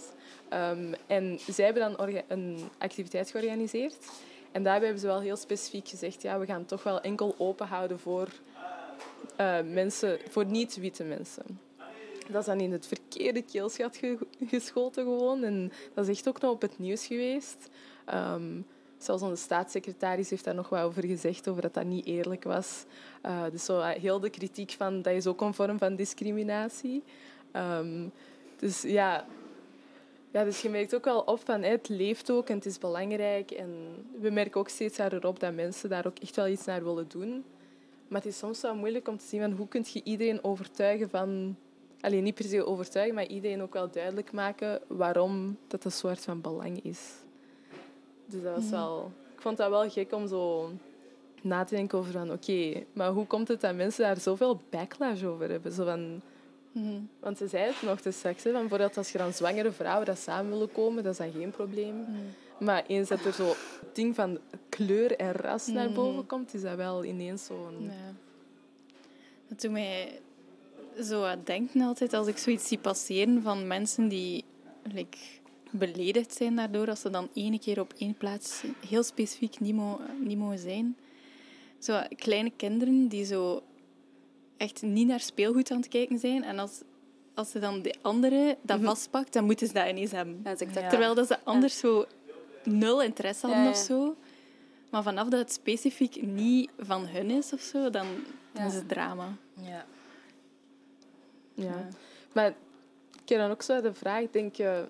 [0.49, 3.97] Ehm, en zij hebben dan een activiteit georganiseerd.
[4.51, 7.67] En daarbij hebben ze wel heel specifiek gezegd, ja, we gaan toch wel enkel open
[7.67, 8.27] houden voor
[9.35, 11.59] eh, mensen, voor niet-witte mensen.
[12.31, 15.43] Dat is dan in het verkeerde keelschat ge- geschoten gewoon.
[15.43, 17.69] En dat is echt ook nog op het nieuws geweest.
[18.05, 18.61] Ehm,
[18.97, 22.85] zelfs onze staatssecretaris heeft daar nog wat over gezegd, over dat dat niet eerlijk was.
[23.21, 27.03] Eh, dus zo, eh, heel de kritiek van, dat is ook een vorm van discriminatie.
[27.51, 28.07] Ehm,
[28.57, 29.25] dus ja,
[30.31, 33.51] ja, dus je merkt ook wel op van het leeft ook en het is belangrijk.
[33.51, 33.69] En
[34.19, 37.07] we merken ook steeds harder op dat mensen daar ook echt wel iets naar willen
[37.07, 37.43] doen.
[38.07, 41.09] Maar het is soms wel moeilijk om te zien van hoe kun je iedereen overtuigen
[41.09, 41.57] van...
[42.01, 46.23] Alleen niet per se overtuigen, maar iedereen ook wel duidelijk maken waarom dat een soort
[46.23, 46.99] van belang is.
[48.25, 49.11] Dus dat was wel...
[49.35, 50.71] Ik vond dat wel gek om zo
[51.41, 52.31] na te denken over van...
[52.31, 55.71] Oké, maar hoe komt het dat mensen daar zoveel backlash over hebben?
[55.71, 56.21] Zo van...
[56.71, 56.99] Mhm.
[57.19, 60.05] Want ze zei het nog te straks, hè, van bijvoorbeeld als je dan zwangere vrouwen
[60.05, 62.05] dat samen willen komen, dat is dan geen probleem.
[62.59, 65.93] Maar eens dat er zo het ding van kleur en ras naar Mhm.
[65.95, 67.77] boven komt, is dat wel ineens zo'n...
[67.83, 68.13] Ja.
[69.47, 70.19] Dat doet mij
[71.03, 74.43] zo aan denken altijd als ik zoiets zie passeren van mensen die
[74.83, 75.17] like,
[75.71, 79.99] beledigd zijn daardoor, als ze dan ene keer op één plaats heel specifiek niet, mo
[80.19, 80.97] niet mogen zijn.
[81.79, 83.63] Zo kleine kinderen die zo
[84.57, 86.81] echt niet naar speelgoed aan het kijken zijn en als,
[87.33, 90.33] als ze dan de andere dat vastpakt, dan moeten ze dat ineens hebben.
[90.43, 90.89] Ja, dat is exact Ja.
[90.89, 92.05] Terwijl dat ze anders zo
[92.63, 94.15] nul interesse hadden Ja, of zo.
[94.91, 98.07] Maar vanaf dat het specifiek niet van hun is of zo, dan,
[98.51, 98.65] dan Ja.
[98.65, 99.35] is het drama.
[99.61, 99.85] Ja.
[101.65, 101.87] Ja.
[102.33, 102.47] Maar
[103.21, 104.85] ik heb dan ook zo de vraag, denk je...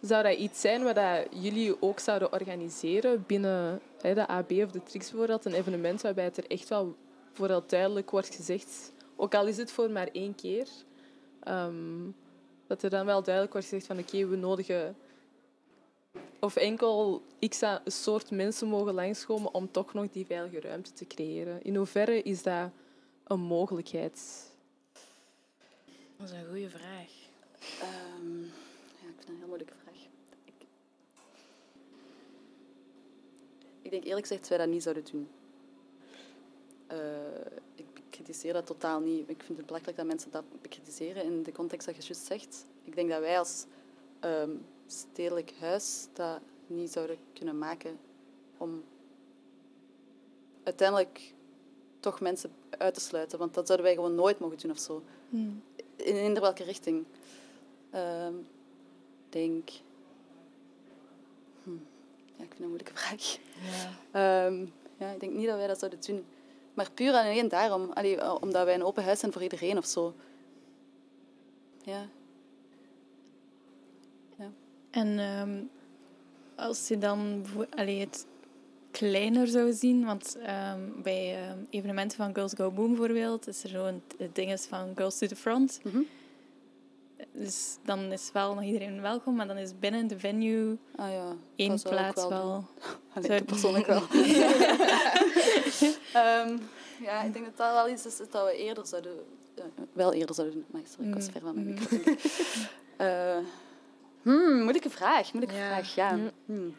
[0.00, 0.98] Zou dat iets zijn wat
[1.30, 5.44] jullie ook zouden organiseren binnen hè, de AB of de Trix bijvoorbeeld?
[5.44, 6.96] Een evenement waarbij het er echt wel
[7.32, 10.68] vooral duidelijk wordt gezegd ook al is het voor maar één keer,
[11.40, 12.10] ehm,
[12.66, 14.96] dat er dan wel duidelijk wordt gezegd van oké, we nodigen
[16.40, 21.62] of enkel x soort mensen mogen langskomen om toch nog die veilige ruimte te creëren.
[21.62, 22.70] In hoeverre is dat
[23.24, 24.52] een mogelijkheid?
[26.16, 27.12] Dat is een goede vraag.
[27.80, 28.42] Ehm,
[29.00, 30.06] ja, ik vind dat een heel moeilijke vraag.
[30.44, 30.66] Ik,
[33.82, 35.28] ik denk eerlijk gezegd dat wij dat niet zouden doen.
[36.92, 39.28] Uh, ik kritiseer dat totaal niet.
[39.28, 42.64] Ik vind het belangrijk dat mensen dat bekritiseren in de context dat je juist zegt.
[42.84, 43.64] Ik denk dat wij als
[44.20, 47.98] um, stedelijk huis dat niet zouden kunnen maken
[48.56, 48.84] om
[50.62, 51.32] uiteindelijk
[52.00, 53.38] toch mensen uit te sluiten.
[53.38, 55.02] Want dat zouden wij gewoon nooit mogen doen of zo.
[55.28, 55.62] Hmm.
[55.96, 57.04] In eender welke richting.
[57.94, 58.46] Um,
[59.28, 59.70] denk...
[61.62, 61.70] Hm.
[62.36, 63.38] Ja, ik vind dat een moeilijke vraag.
[64.12, 64.46] Ja.
[64.46, 66.24] Um, ja, ik denk niet dat wij dat zouden doen.
[66.74, 67.90] Maar puur en alleen daarom.
[67.92, 70.14] Allee, omdat wij een open huis zijn voor iedereen of zo.
[71.82, 72.08] Ja.
[74.36, 74.50] ja.
[74.90, 75.70] En um,
[76.56, 78.26] als je dan allee, het
[78.98, 83.68] kleiner zou zien, want um, bij um, evenementen van Girls Go Boom bijvoorbeeld, is er
[83.68, 84.02] zo'n
[84.32, 85.80] ding van Girls to the Front.
[85.82, 86.06] Mm -hmm.
[87.32, 91.36] Dus dan is wel nog iedereen welkom, maar dan is binnen de venue ah, ja.
[91.56, 92.28] één plaats wel.
[92.28, 92.64] wel...
[93.14, 94.02] Allee, ik persoonlijk wel.
[96.22, 96.60] um,
[97.06, 99.12] ja, ik denk dat dat wel iets is dat we eerder zouden...
[99.58, 100.66] Uh, wel eerder zouden doen.
[100.70, 101.32] Maar sorry, ik was mm.
[101.32, 101.74] ver van mijn mm.
[101.74, 102.12] micro.
[103.00, 103.44] uh,
[104.22, 105.32] hmm, moeilijke vraag.
[105.32, 105.68] Moeilijke ja.
[105.68, 106.12] vraag, ja.
[106.12, 106.30] Mm.
[106.46, 106.74] Hmm.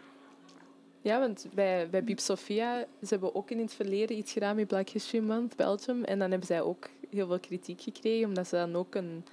[1.05, 4.67] Ja, want bij, bij Biep Sofia, ze hebben ook in het verleden iets gedaan met
[4.67, 6.03] Black History Month, Belgium.
[6.03, 9.25] En dan hebben zij ook heel veel kritiek gekregen, omdat ze dan ook een,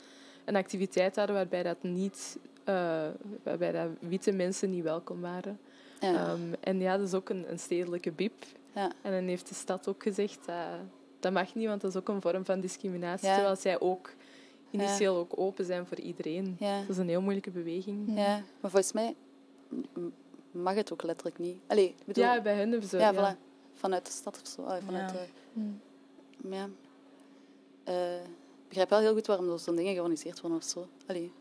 [0.44, 2.38] een activiteit hadden waarbij dat niet...
[2.68, 3.06] Uh,
[3.42, 5.58] waarbij dat witte mensen niet welkom waren.
[6.00, 6.32] Ja.
[6.32, 8.44] Um, en ja, dat is ook een, een stedelijke biep.
[8.74, 8.92] Ja.
[9.02, 10.56] En dan heeft de stad ook gezegd, dat
[11.20, 13.28] dat mag niet, want dat is ook een vorm van discriminatie.
[13.28, 13.34] Ja.
[13.34, 14.14] Terwijl zij ook
[14.70, 16.56] initieel ook open zijn voor iedereen.
[16.58, 18.12] Dat is een heel moeilijke beweging.
[18.16, 19.14] Ja, maar volgens mij
[20.52, 21.58] mag het ook letterlijk niet.
[21.66, 22.98] Allee, bedoel, ja, bij hen hebben ze...
[22.98, 23.38] Ja, Voilà.
[23.74, 24.62] vanuit de stad of zo.
[24.62, 25.62] vanuit ja.
[26.50, 26.68] Ja.
[27.88, 30.86] Uh, ik begrijp wel heel goed waarom zo'n dingen georganiseerd worden of zo.
[31.06, 31.32] Allee,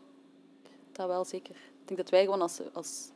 [0.92, 1.54] dat wel zeker.
[1.54, 3.08] Ik denk dat wij gewoon als, als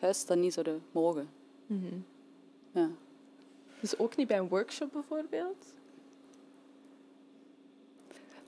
[0.00, 1.28] huis dat niet zouden mogen.
[1.66, 2.04] Mm -hmm.
[2.72, 2.90] Ja.
[3.80, 5.72] Dus ook niet bij een workshop bijvoorbeeld?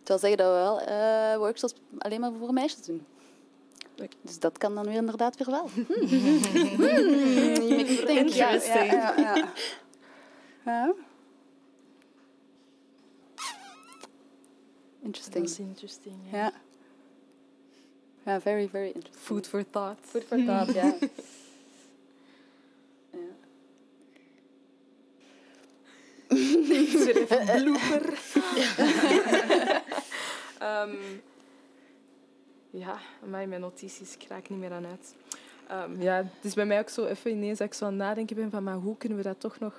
[0.01, 3.07] Ik wil zeggen dat we wel uh, workshops alleen maar voor meisjes doen.
[4.23, 5.71] Dus dat kan dan weer inderdaad weer wel.
[5.77, 5.87] Hmm.
[8.09, 8.91] Interesting.
[8.91, 9.53] Ja, ja, ja,
[10.65, 10.95] ja.
[15.03, 15.45] Interesting.
[15.45, 16.17] Dat is interesting.
[16.33, 16.53] Ja.
[18.25, 19.25] Ja, very, very interesting.
[19.25, 19.99] Food for thought.
[20.03, 20.95] Food for thought, ja.
[26.29, 28.19] Blooper.
[30.61, 31.23] um,
[32.79, 35.17] ja, mijn notities kraak niet meer aan uit.
[35.71, 38.01] Um, ja, het is bij mij ook zo even ineens dat ik zo aan het
[38.01, 39.75] nadenken ben van maar hoe kunnen we dat toch nog...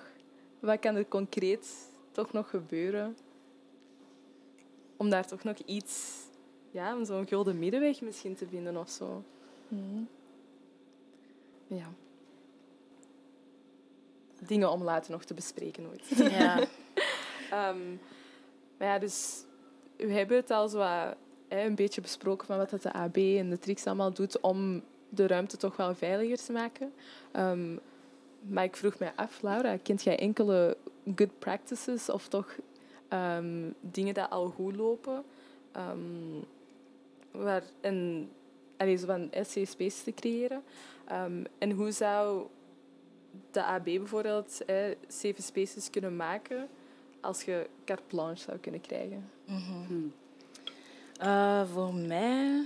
[0.59, 3.17] Wat kan er concreet toch nog gebeuren?
[4.97, 6.25] Om daar toch nog iets...
[6.71, 9.23] Ja, om zo'n gulden middenweg misschien te vinden of zo.
[9.67, 10.07] Mm.
[11.67, 11.87] Ja
[14.45, 16.31] dingen om later nog te bespreken ooit.
[16.31, 16.59] Ja.
[17.69, 17.99] um,
[18.77, 19.43] maar ja, dus
[19.97, 21.15] we hebben het al zo wat,
[21.47, 25.57] een beetje besproken van wat de AB en de Trix allemaal doet om de ruimte
[25.57, 26.93] toch wel veiliger te maken.
[27.35, 27.79] Um,
[28.41, 30.77] maar ik vroeg mij af, Laura, kent jij enkele
[31.15, 32.57] good practices of toch
[33.13, 35.23] um, dingen die al goed lopen?
[35.77, 36.45] Um,
[37.31, 38.29] waar, en
[38.77, 40.63] allee, zo van safe space te creëren.
[41.57, 42.47] en hoe zou
[43.51, 44.75] de AB bijvoorbeeld eh,
[45.07, 46.67] safe spaces kunnen maken
[47.21, 49.29] als je carte blanche zou kunnen krijgen?
[49.45, 50.13] Mm
[51.73, 52.65] voor mij,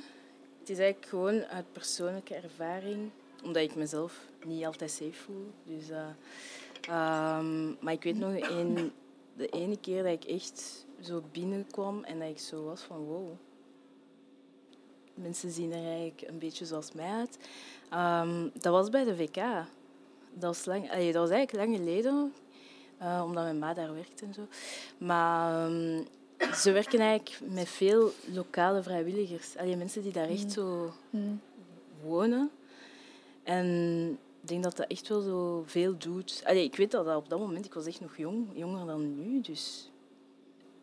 [0.59, 3.09] het is eigenlijk gewoon uit persoonlijke ervaring,
[3.43, 5.51] omdat ik mezelf niet altijd safe voel.
[5.63, 8.33] Dus, uh, um, maar ik weet nog
[9.35, 13.31] de ene keer dat ik echt zo binnenkwam en dat ik zo was van wow.
[15.13, 17.37] Mensen zien er eigenlijk een beetje zoals mij uit.
[17.93, 19.67] Um, dat was bij de VK
[20.33, 22.33] dat was, lang, dat was eigenlijk lang geleden,
[23.01, 24.47] uh, omdat mijn ma daar werkt en zo.
[24.97, 26.07] Maar um,
[26.55, 29.57] ze werken eigenlijk met veel lokale vrijwilligers.
[29.57, 30.49] Allee, mensen die daar echt mm.
[30.49, 31.41] zo mm.
[32.03, 32.51] wonen.
[33.43, 33.67] En
[34.41, 36.41] ik denk dat dat echt wel zo veel doet.
[36.45, 39.15] Allee, ik weet dat, dat op dat moment, ik was echt nog jong, jonger dan
[39.15, 39.89] nu, dus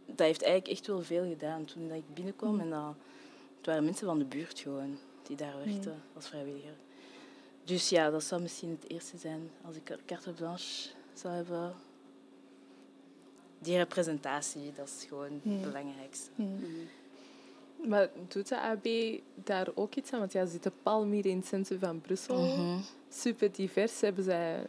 [0.06, 2.54] dat heeft eigenlijk echt wel veel gedaan toen ik binnenkwam.
[2.54, 2.60] Mm.
[2.60, 2.94] En dat,
[3.56, 6.76] het waren mensen van de buurt gewoon die daar werkten als vrijwilliger.
[7.64, 11.74] Dus ja, dat zou misschien het eerste zijn als ik carte blanche zou hebben.
[13.58, 16.30] Die representatie, dat is gewoon het belangrijkste.
[17.86, 18.86] Maar doet de AB
[19.34, 20.18] daar ook iets aan?
[20.18, 22.40] Want ja, ze zitten pal hier in het centrum van Brussel.
[22.40, 22.78] Mhm.
[23.08, 24.00] Super divers.
[24.00, 24.66] Hebben zij,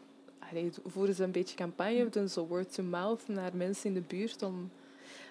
[0.49, 2.09] allee, voeren ze een beetje campagne?
[2.09, 4.71] Doen ze word-to-mouth naar mensen in de buurt om...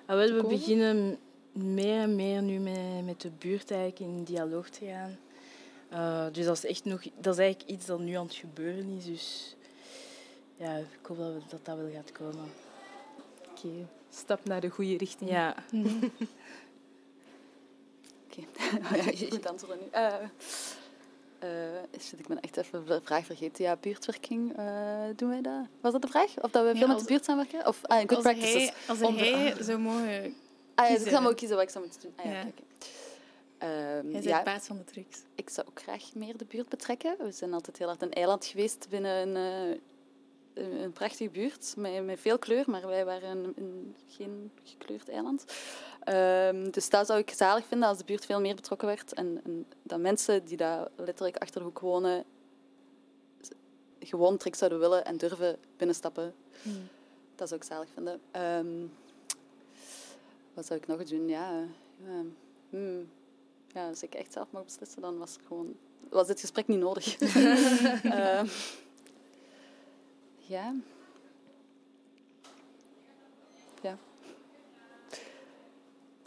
[0.07, 0.49] Ah, wel, we komen?
[0.59, 1.19] beginnen
[1.53, 5.17] meer en meer nu met, met de buurt eigenlijk in dialoog te gaan.
[5.89, 8.89] Eh, dus dat is echt nog, dat is eigenlijk iets dat nu aan het gebeuren
[8.97, 9.05] is.
[9.05, 9.57] Dus
[10.57, 12.45] ja, ik hoop dat we- dat, dat wel gaat komen.
[13.59, 15.31] Oké, stap naar de goede richting.
[15.31, 15.55] Ja.
[18.31, 18.41] Oké,
[19.11, 19.89] ik moet antwoorden nu.
[19.91, 20.15] Eh
[21.39, 21.49] eh,
[22.01, 23.65] shit, ik ben echt even de vraag vergeten.
[23.65, 25.67] Ja, buurtwerking, eh, doen wij dat?
[25.81, 26.39] Was dat de vraag?
[26.41, 27.67] Of dat we Ja, veel met de buurt samenwerken?
[27.69, 28.53] Of ah, good Als practices?
[28.63, 30.35] hij, als Om de- hij zou mogen...
[30.75, 32.13] ah ja, dus ik maar ook kiezen wat ik zou moeten doen.
[32.17, 32.47] Ah, ja, Ja.
[32.47, 32.63] oké.
[33.59, 35.19] Ehm, ja, baas van de tricks.
[35.35, 37.15] ik zou ook graag meer de buurt betrekken.
[37.19, 39.37] We zijn altijd heel hard een eiland geweest binnen een,
[39.73, 39.79] eh,
[40.59, 45.45] een, prachtige buurt met, met veel kleur, maar wij waren een, een- geen gekleurd eiland.
[46.05, 49.41] Ehm, dus dat zou ik zalig vinden als de buurt veel meer betrokken werd en,
[49.45, 52.25] en dat mensen die daar letterlijk achter de hoek wonen
[54.01, 56.35] gewoon tricks zouden willen en durven binnenstappen.
[57.35, 58.21] Dat zou ik zalig vinden.
[58.31, 58.87] Ehm,
[60.55, 61.29] wat zou ik nog doen?
[61.29, 61.65] Ja,
[62.05, 62.23] ja,
[62.71, 63.09] hmm.
[63.73, 65.77] ja, als ik echt zelf mag beslissen, dan was, het gewoon,
[66.09, 67.17] was dit gesprek niet nodig.
[68.03, 68.47] Ehm,
[70.49, 70.75] ja.
[73.83, 73.97] Ja.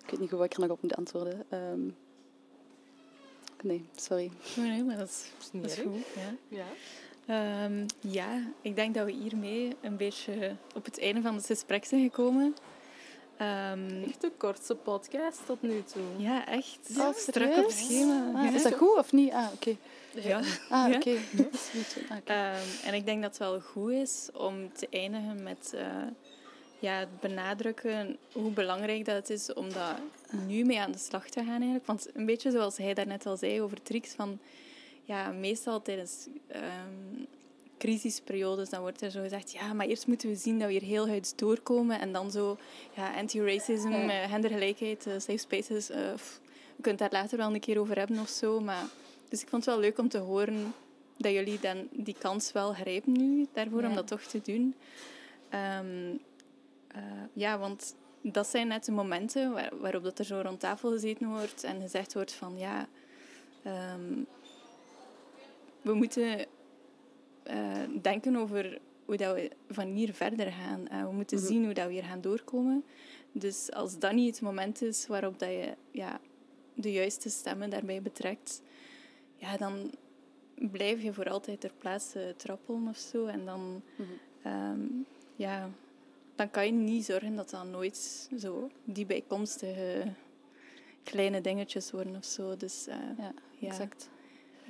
[0.03, 1.45] Ik weet niet goed wat ik er nog op moet antwoorden.
[1.49, 1.89] Ehm,
[3.61, 4.31] nee, sorry.
[4.55, 5.87] Nee, maar dat is, Dat is niet dat is erg.
[5.87, 6.05] goed.
[6.15, 6.35] Ja.
[6.47, 6.65] Ja.
[7.25, 11.85] Ehm, ja, ik denk dat we hiermee een beetje op het einde van het gesprek
[11.85, 12.55] zijn gekomen.
[13.41, 16.01] Ehm, Echt de kortste podcast tot nu toe.
[16.17, 16.79] ja, echt.
[16.97, 18.31] Oh, Strak op schema.
[18.35, 18.51] Ah, Ja.
[18.55, 19.31] is dat goed of niet?
[19.31, 19.75] Ah, oké.
[20.13, 20.37] Ja.
[20.69, 20.95] Ah, Ja.
[20.95, 21.17] oké.
[21.31, 22.17] Dat is niet zo- ah.
[22.23, 25.85] Ehm, en ik denk dat het wel goed is om te eindigen met eh,
[26.79, 29.99] ja, het benadrukken hoe belangrijk dat het is om daar
[30.47, 31.55] nu mee aan de slag te gaan.
[31.55, 31.85] Eigenlijk.
[31.85, 34.39] Want een beetje zoals hij daarnet al zei over tricks, van
[35.03, 36.27] ja, meestal tijdens
[37.81, 40.81] crisisperiodes, dan wordt er zo gezegd, ja, maar eerst moeten we zien dat we hier
[40.81, 42.57] heel huids doorkomen en dan zo,
[42.95, 44.09] ja, anti-racism, Ja.
[44.23, 46.39] eh, gendergelijkheid, eh, safe spaces, eh, pff,
[46.75, 48.83] we kunnen het daar later wel een keer over hebben of zo, maar...
[49.29, 50.73] Dus ik vond het wel leuk om te horen
[51.17, 54.75] dat jullie dan die kans wel grijpen nu daarvoor om dat toch te doen.
[55.49, 56.13] Ehm,
[56.87, 57.01] eh,
[57.33, 61.29] ja, want dat zijn net de momenten waar- waarop dat er zo rond tafel gezeten
[61.29, 62.87] wordt en gezegd wordt van ja,
[63.63, 64.23] ehm,
[65.81, 66.45] we moeten
[68.01, 70.87] denken over hoe dat we van hier verder gaan.
[70.87, 71.45] Eh, we moeten Mhm.
[71.47, 72.83] zien hoe dat we hier gaan doorkomen.
[73.31, 76.19] Dus als dat niet het moment is waarop dat je ja,
[76.73, 78.61] de juiste stemmen daarbij betrekt,
[79.35, 79.91] ja, dan
[80.55, 83.25] blijf je voor altijd ter plaatse trappelen of zo.
[83.25, 84.09] En dan, Mhm.
[84.41, 84.79] ehm,
[85.35, 85.69] ja,
[86.35, 90.03] dan kan je niet zorgen dat dat nooit zo die bijkomstige
[91.03, 92.57] kleine dingetjes worden of zo.
[92.57, 94.09] Dus eh, Ja, ja, exact.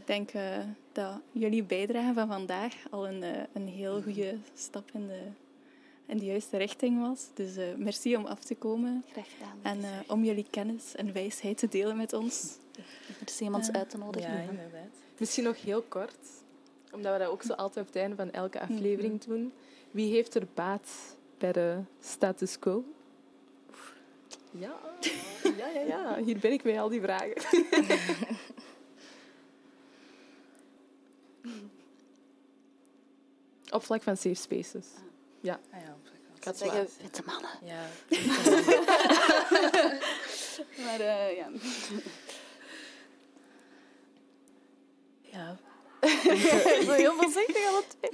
[0.02, 0.58] Ik denk eh,
[0.92, 5.20] dat jullie bijdrage van vandaag al een, eh, een heel goede stap in de,
[6.06, 7.28] in de juiste richting was.
[7.34, 9.60] Dus eh, merci om af te komen Graag gedaan.
[9.62, 12.58] en eh, om jullie kennis en wijsheid te delen met ons.
[13.20, 14.32] Merci om ons uit te nodigen.
[14.34, 14.90] Ja, inderdaad.
[15.18, 16.18] Misschien nog heel kort,
[16.92, 18.74] omdat we dat ook zo altijd op het einde van elke Mhm.
[18.74, 19.52] aflevering doen.
[19.92, 20.90] Wie heeft er baat
[21.38, 22.84] bij de status quo?
[24.52, 24.74] Ja,
[25.58, 26.24] ja, ja, ja.
[26.24, 27.34] Hier ben ik met al die vragen.
[33.72, 34.86] op vlak van safe spaces.
[34.96, 35.02] Ah,
[35.42, 35.60] ja,
[36.36, 37.50] Ik had Zeggen, witte mannen.
[37.64, 37.86] ja.
[40.86, 41.50] Maar eh, ja.
[45.32, 45.58] ja.
[46.86, 48.12] Zo heel voorzichtig alle twee.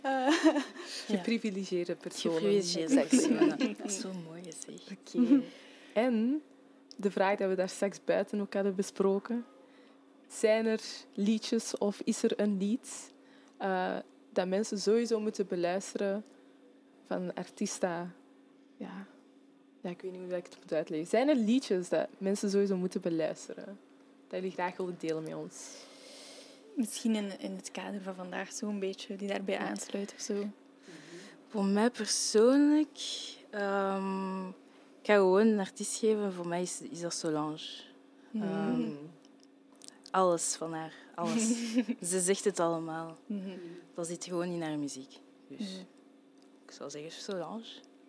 [0.00, 0.34] Eh,
[1.06, 2.62] Geprivilegeerde personen.
[2.62, 3.74] Geprivilegeerde.
[3.76, 4.90] Dat is zo mooi gezegd.
[4.90, 5.42] Oké.
[5.92, 6.42] En
[6.96, 9.44] de vraag die we daar straks buiten ook hadden besproken.
[10.28, 10.80] Zijn er
[11.14, 13.12] liedjes of is er een lied
[13.56, 13.96] eh,
[14.32, 16.24] dat mensen sowieso moeten beluisteren
[17.06, 18.10] van artista?
[18.76, 19.06] Ja.
[19.80, 21.08] ja, ik weet niet hoe ik het moet uitleggen.
[21.08, 23.78] Zijn er liedjes dat mensen sowieso moeten beluisteren?
[24.28, 25.74] Dat jullie graag willen delen met ons?
[26.74, 30.48] Misschien in, in het kader van vandaag zo'n beetje, die daarbij aansluit of zo.
[31.48, 32.98] Voor mij persoonlijk,
[33.50, 36.32] ehm, ik ga gewoon een artiest geven.
[36.32, 37.58] Voor mij is, is dat Solange.
[38.30, 38.44] Mhm.
[38.44, 38.90] Ehm,
[40.10, 41.48] alles van haar, alles.
[42.10, 43.16] Ze zegt het allemaal.
[43.26, 43.50] Mhm.
[43.94, 45.18] Dat zit gewoon in haar muziek.
[45.48, 45.80] Dus Mhm.
[46.66, 47.64] ik zou zeggen Solange.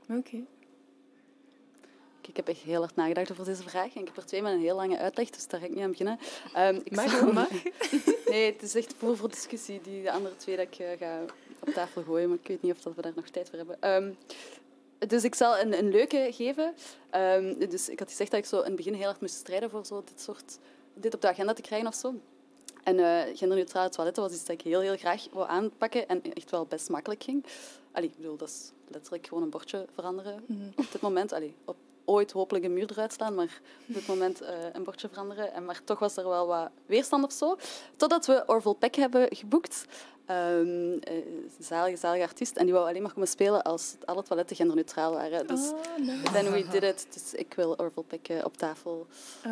[0.09, 0.43] Oké.
[2.27, 3.95] Ik heb echt heel hard nagedacht over deze vraag.
[3.95, 5.83] En ik heb er twee met een heel lange uitleg, dus daar ga ik niet
[5.83, 6.19] aan beginnen.
[6.53, 7.49] Ehm, ik Mag, zou- mag.
[8.25, 9.81] Nee, het is echt voer voor discussie.
[9.81, 11.21] Die de andere twee dat ik eh, ga
[11.59, 13.81] op tafel gooien, maar ik weet niet of dat we daar nog tijd voor hebben.
[13.81, 14.11] Ehm,
[15.09, 16.73] dus ik zal een, een leuke geven.
[17.09, 19.69] Ehm, dus ik had gezegd dat ik zo in het begin heel hard moest strijden
[19.69, 20.57] voor zo dit soort
[20.93, 22.13] dit op de agenda te krijgen of zo.
[22.83, 26.51] En uh, genderneutrale toiletten was iets dat ik heel, heel graag wou aanpakken en echt
[26.51, 27.45] wel best makkelijk ging.
[27.91, 30.67] Allee, ik bedoel, dat is letterlijk gewoon een bordje veranderen Mhm.
[30.75, 31.31] op dit moment.
[31.33, 31.75] Allee, op
[32.05, 35.53] ooit hopelijk een muur eruit slaan, maar op dit moment eh, een bordje veranderen.
[35.53, 37.57] En, maar toch was er wel wat weerstand of zo.
[37.95, 39.85] Totdat we Orville Peck hebben geboekt.
[40.29, 40.99] Um,
[41.59, 42.57] zalige, zalige artiest.
[42.57, 45.47] En die wou alleen maar komen spelen als alle toiletten genderneutraal waren.
[45.47, 46.31] Dus Oh, nice.
[46.31, 47.07] then we did it.
[47.13, 49.07] Dus ik wil Orville Peck eh, op tafel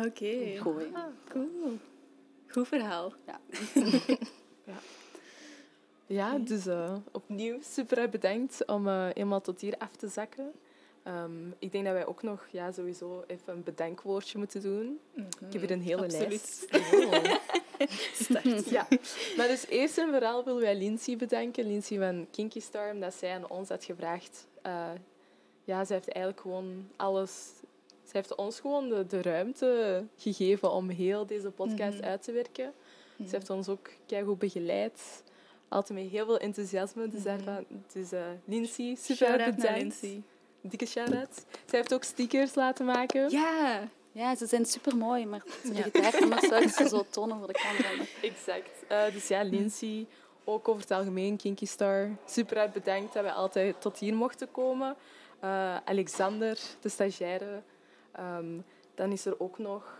[0.06, 0.56] Oké.
[0.56, 0.94] gooien.
[0.94, 1.78] Ah, cool.
[2.48, 3.12] Goed verhaal.
[6.06, 10.52] Ja, dus eh, opnieuw super bedankt om eenmaal tot hier af te zakken.
[11.02, 15.00] Ehm, ik denk dat wij ook nog ja, sowieso even een bedankwoordje moeten doen.
[15.16, 16.28] Ik heb hier een hele Absoluut.
[16.28, 16.66] lijst.
[18.24, 18.68] Start.
[18.70, 18.86] Ja,
[19.36, 21.66] maar dus eerst en vooral willen wij Lindsay bedanken.
[21.66, 24.46] Lindsay van Kinky Star, omdat zij aan ons had gevraagd.
[24.62, 24.90] Eh,
[25.64, 27.50] ja, zij heeft eigenlijk gewoon alles...
[28.04, 32.04] Zij heeft ons gewoon de, de ruimte gegeven om heel deze podcast Mhm.
[32.06, 32.72] uit te werken.
[33.18, 33.90] Ze heeft ons ook
[34.24, 35.22] goed begeleid.
[35.68, 37.08] Altijd met heel veel enthousiasme.
[37.08, 40.06] Dus, daarvan, dus eh, Lindsay, super bedankt.
[40.60, 41.34] Dikke shout-out.
[41.66, 43.30] Zij heeft ook stickers laten maken.
[43.30, 43.88] Ja.
[44.12, 45.74] Ja, ze zijn super mooi, maar ze Ja.
[45.84, 48.04] liggen daar anders zou ik ze zo tonen voor de camera.
[48.22, 48.70] Exact.
[48.88, 50.06] Eh, dus ja, Lindsay,
[50.44, 52.08] ook over het algemeen, Kinky Star.
[52.26, 54.96] Super uit bedankt dat we altijd tot hier mochten komen.
[55.40, 57.62] Eh, Alexander, de stagiaire.
[58.12, 58.58] Ehm,
[58.94, 59.98] dan is er ook nog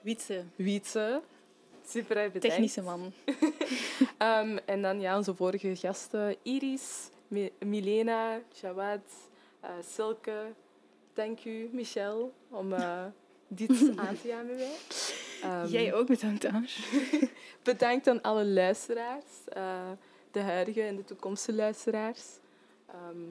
[0.00, 0.44] Wietse.
[0.56, 1.22] Wietse.
[1.86, 2.56] Super uit bedankt.
[2.56, 3.12] Technische man.
[4.18, 6.36] Ehm, en dan ja, onze vorige gasten.
[6.42, 9.00] Iris, Mi- Milena, Jawad,
[9.80, 10.52] Silke.
[11.14, 13.04] Dank u, Michel, om eh,
[13.48, 15.68] dit aan te gaan met mij.
[15.68, 16.68] Jij ook bedankt, Ange.
[17.62, 19.90] Bedankt aan alle luisteraars, eh,
[20.30, 22.22] de huidige en de toekomstige luisteraars.
[22.86, 23.22] Ehm,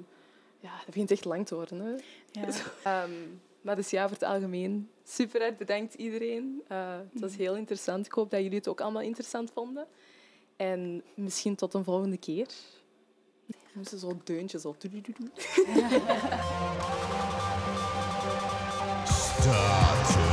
[0.60, 1.80] ja, dat begint echt lang te worden.
[1.80, 1.96] Hè?
[2.32, 2.48] Ja.
[2.84, 3.12] Ehm,
[3.62, 6.64] maar dus ja, voor het algemeen, super bedankt iedereen.
[6.68, 8.06] Eh, het was heel interessant.
[8.06, 9.88] Ik hoop dat jullie het ook allemaal interessant vonden.
[10.56, 12.48] En misschien tot een volgende keer.
[13.74, 14.76] Doen ze zo'n deuntje, zo.
[19.06, 20.33] Start.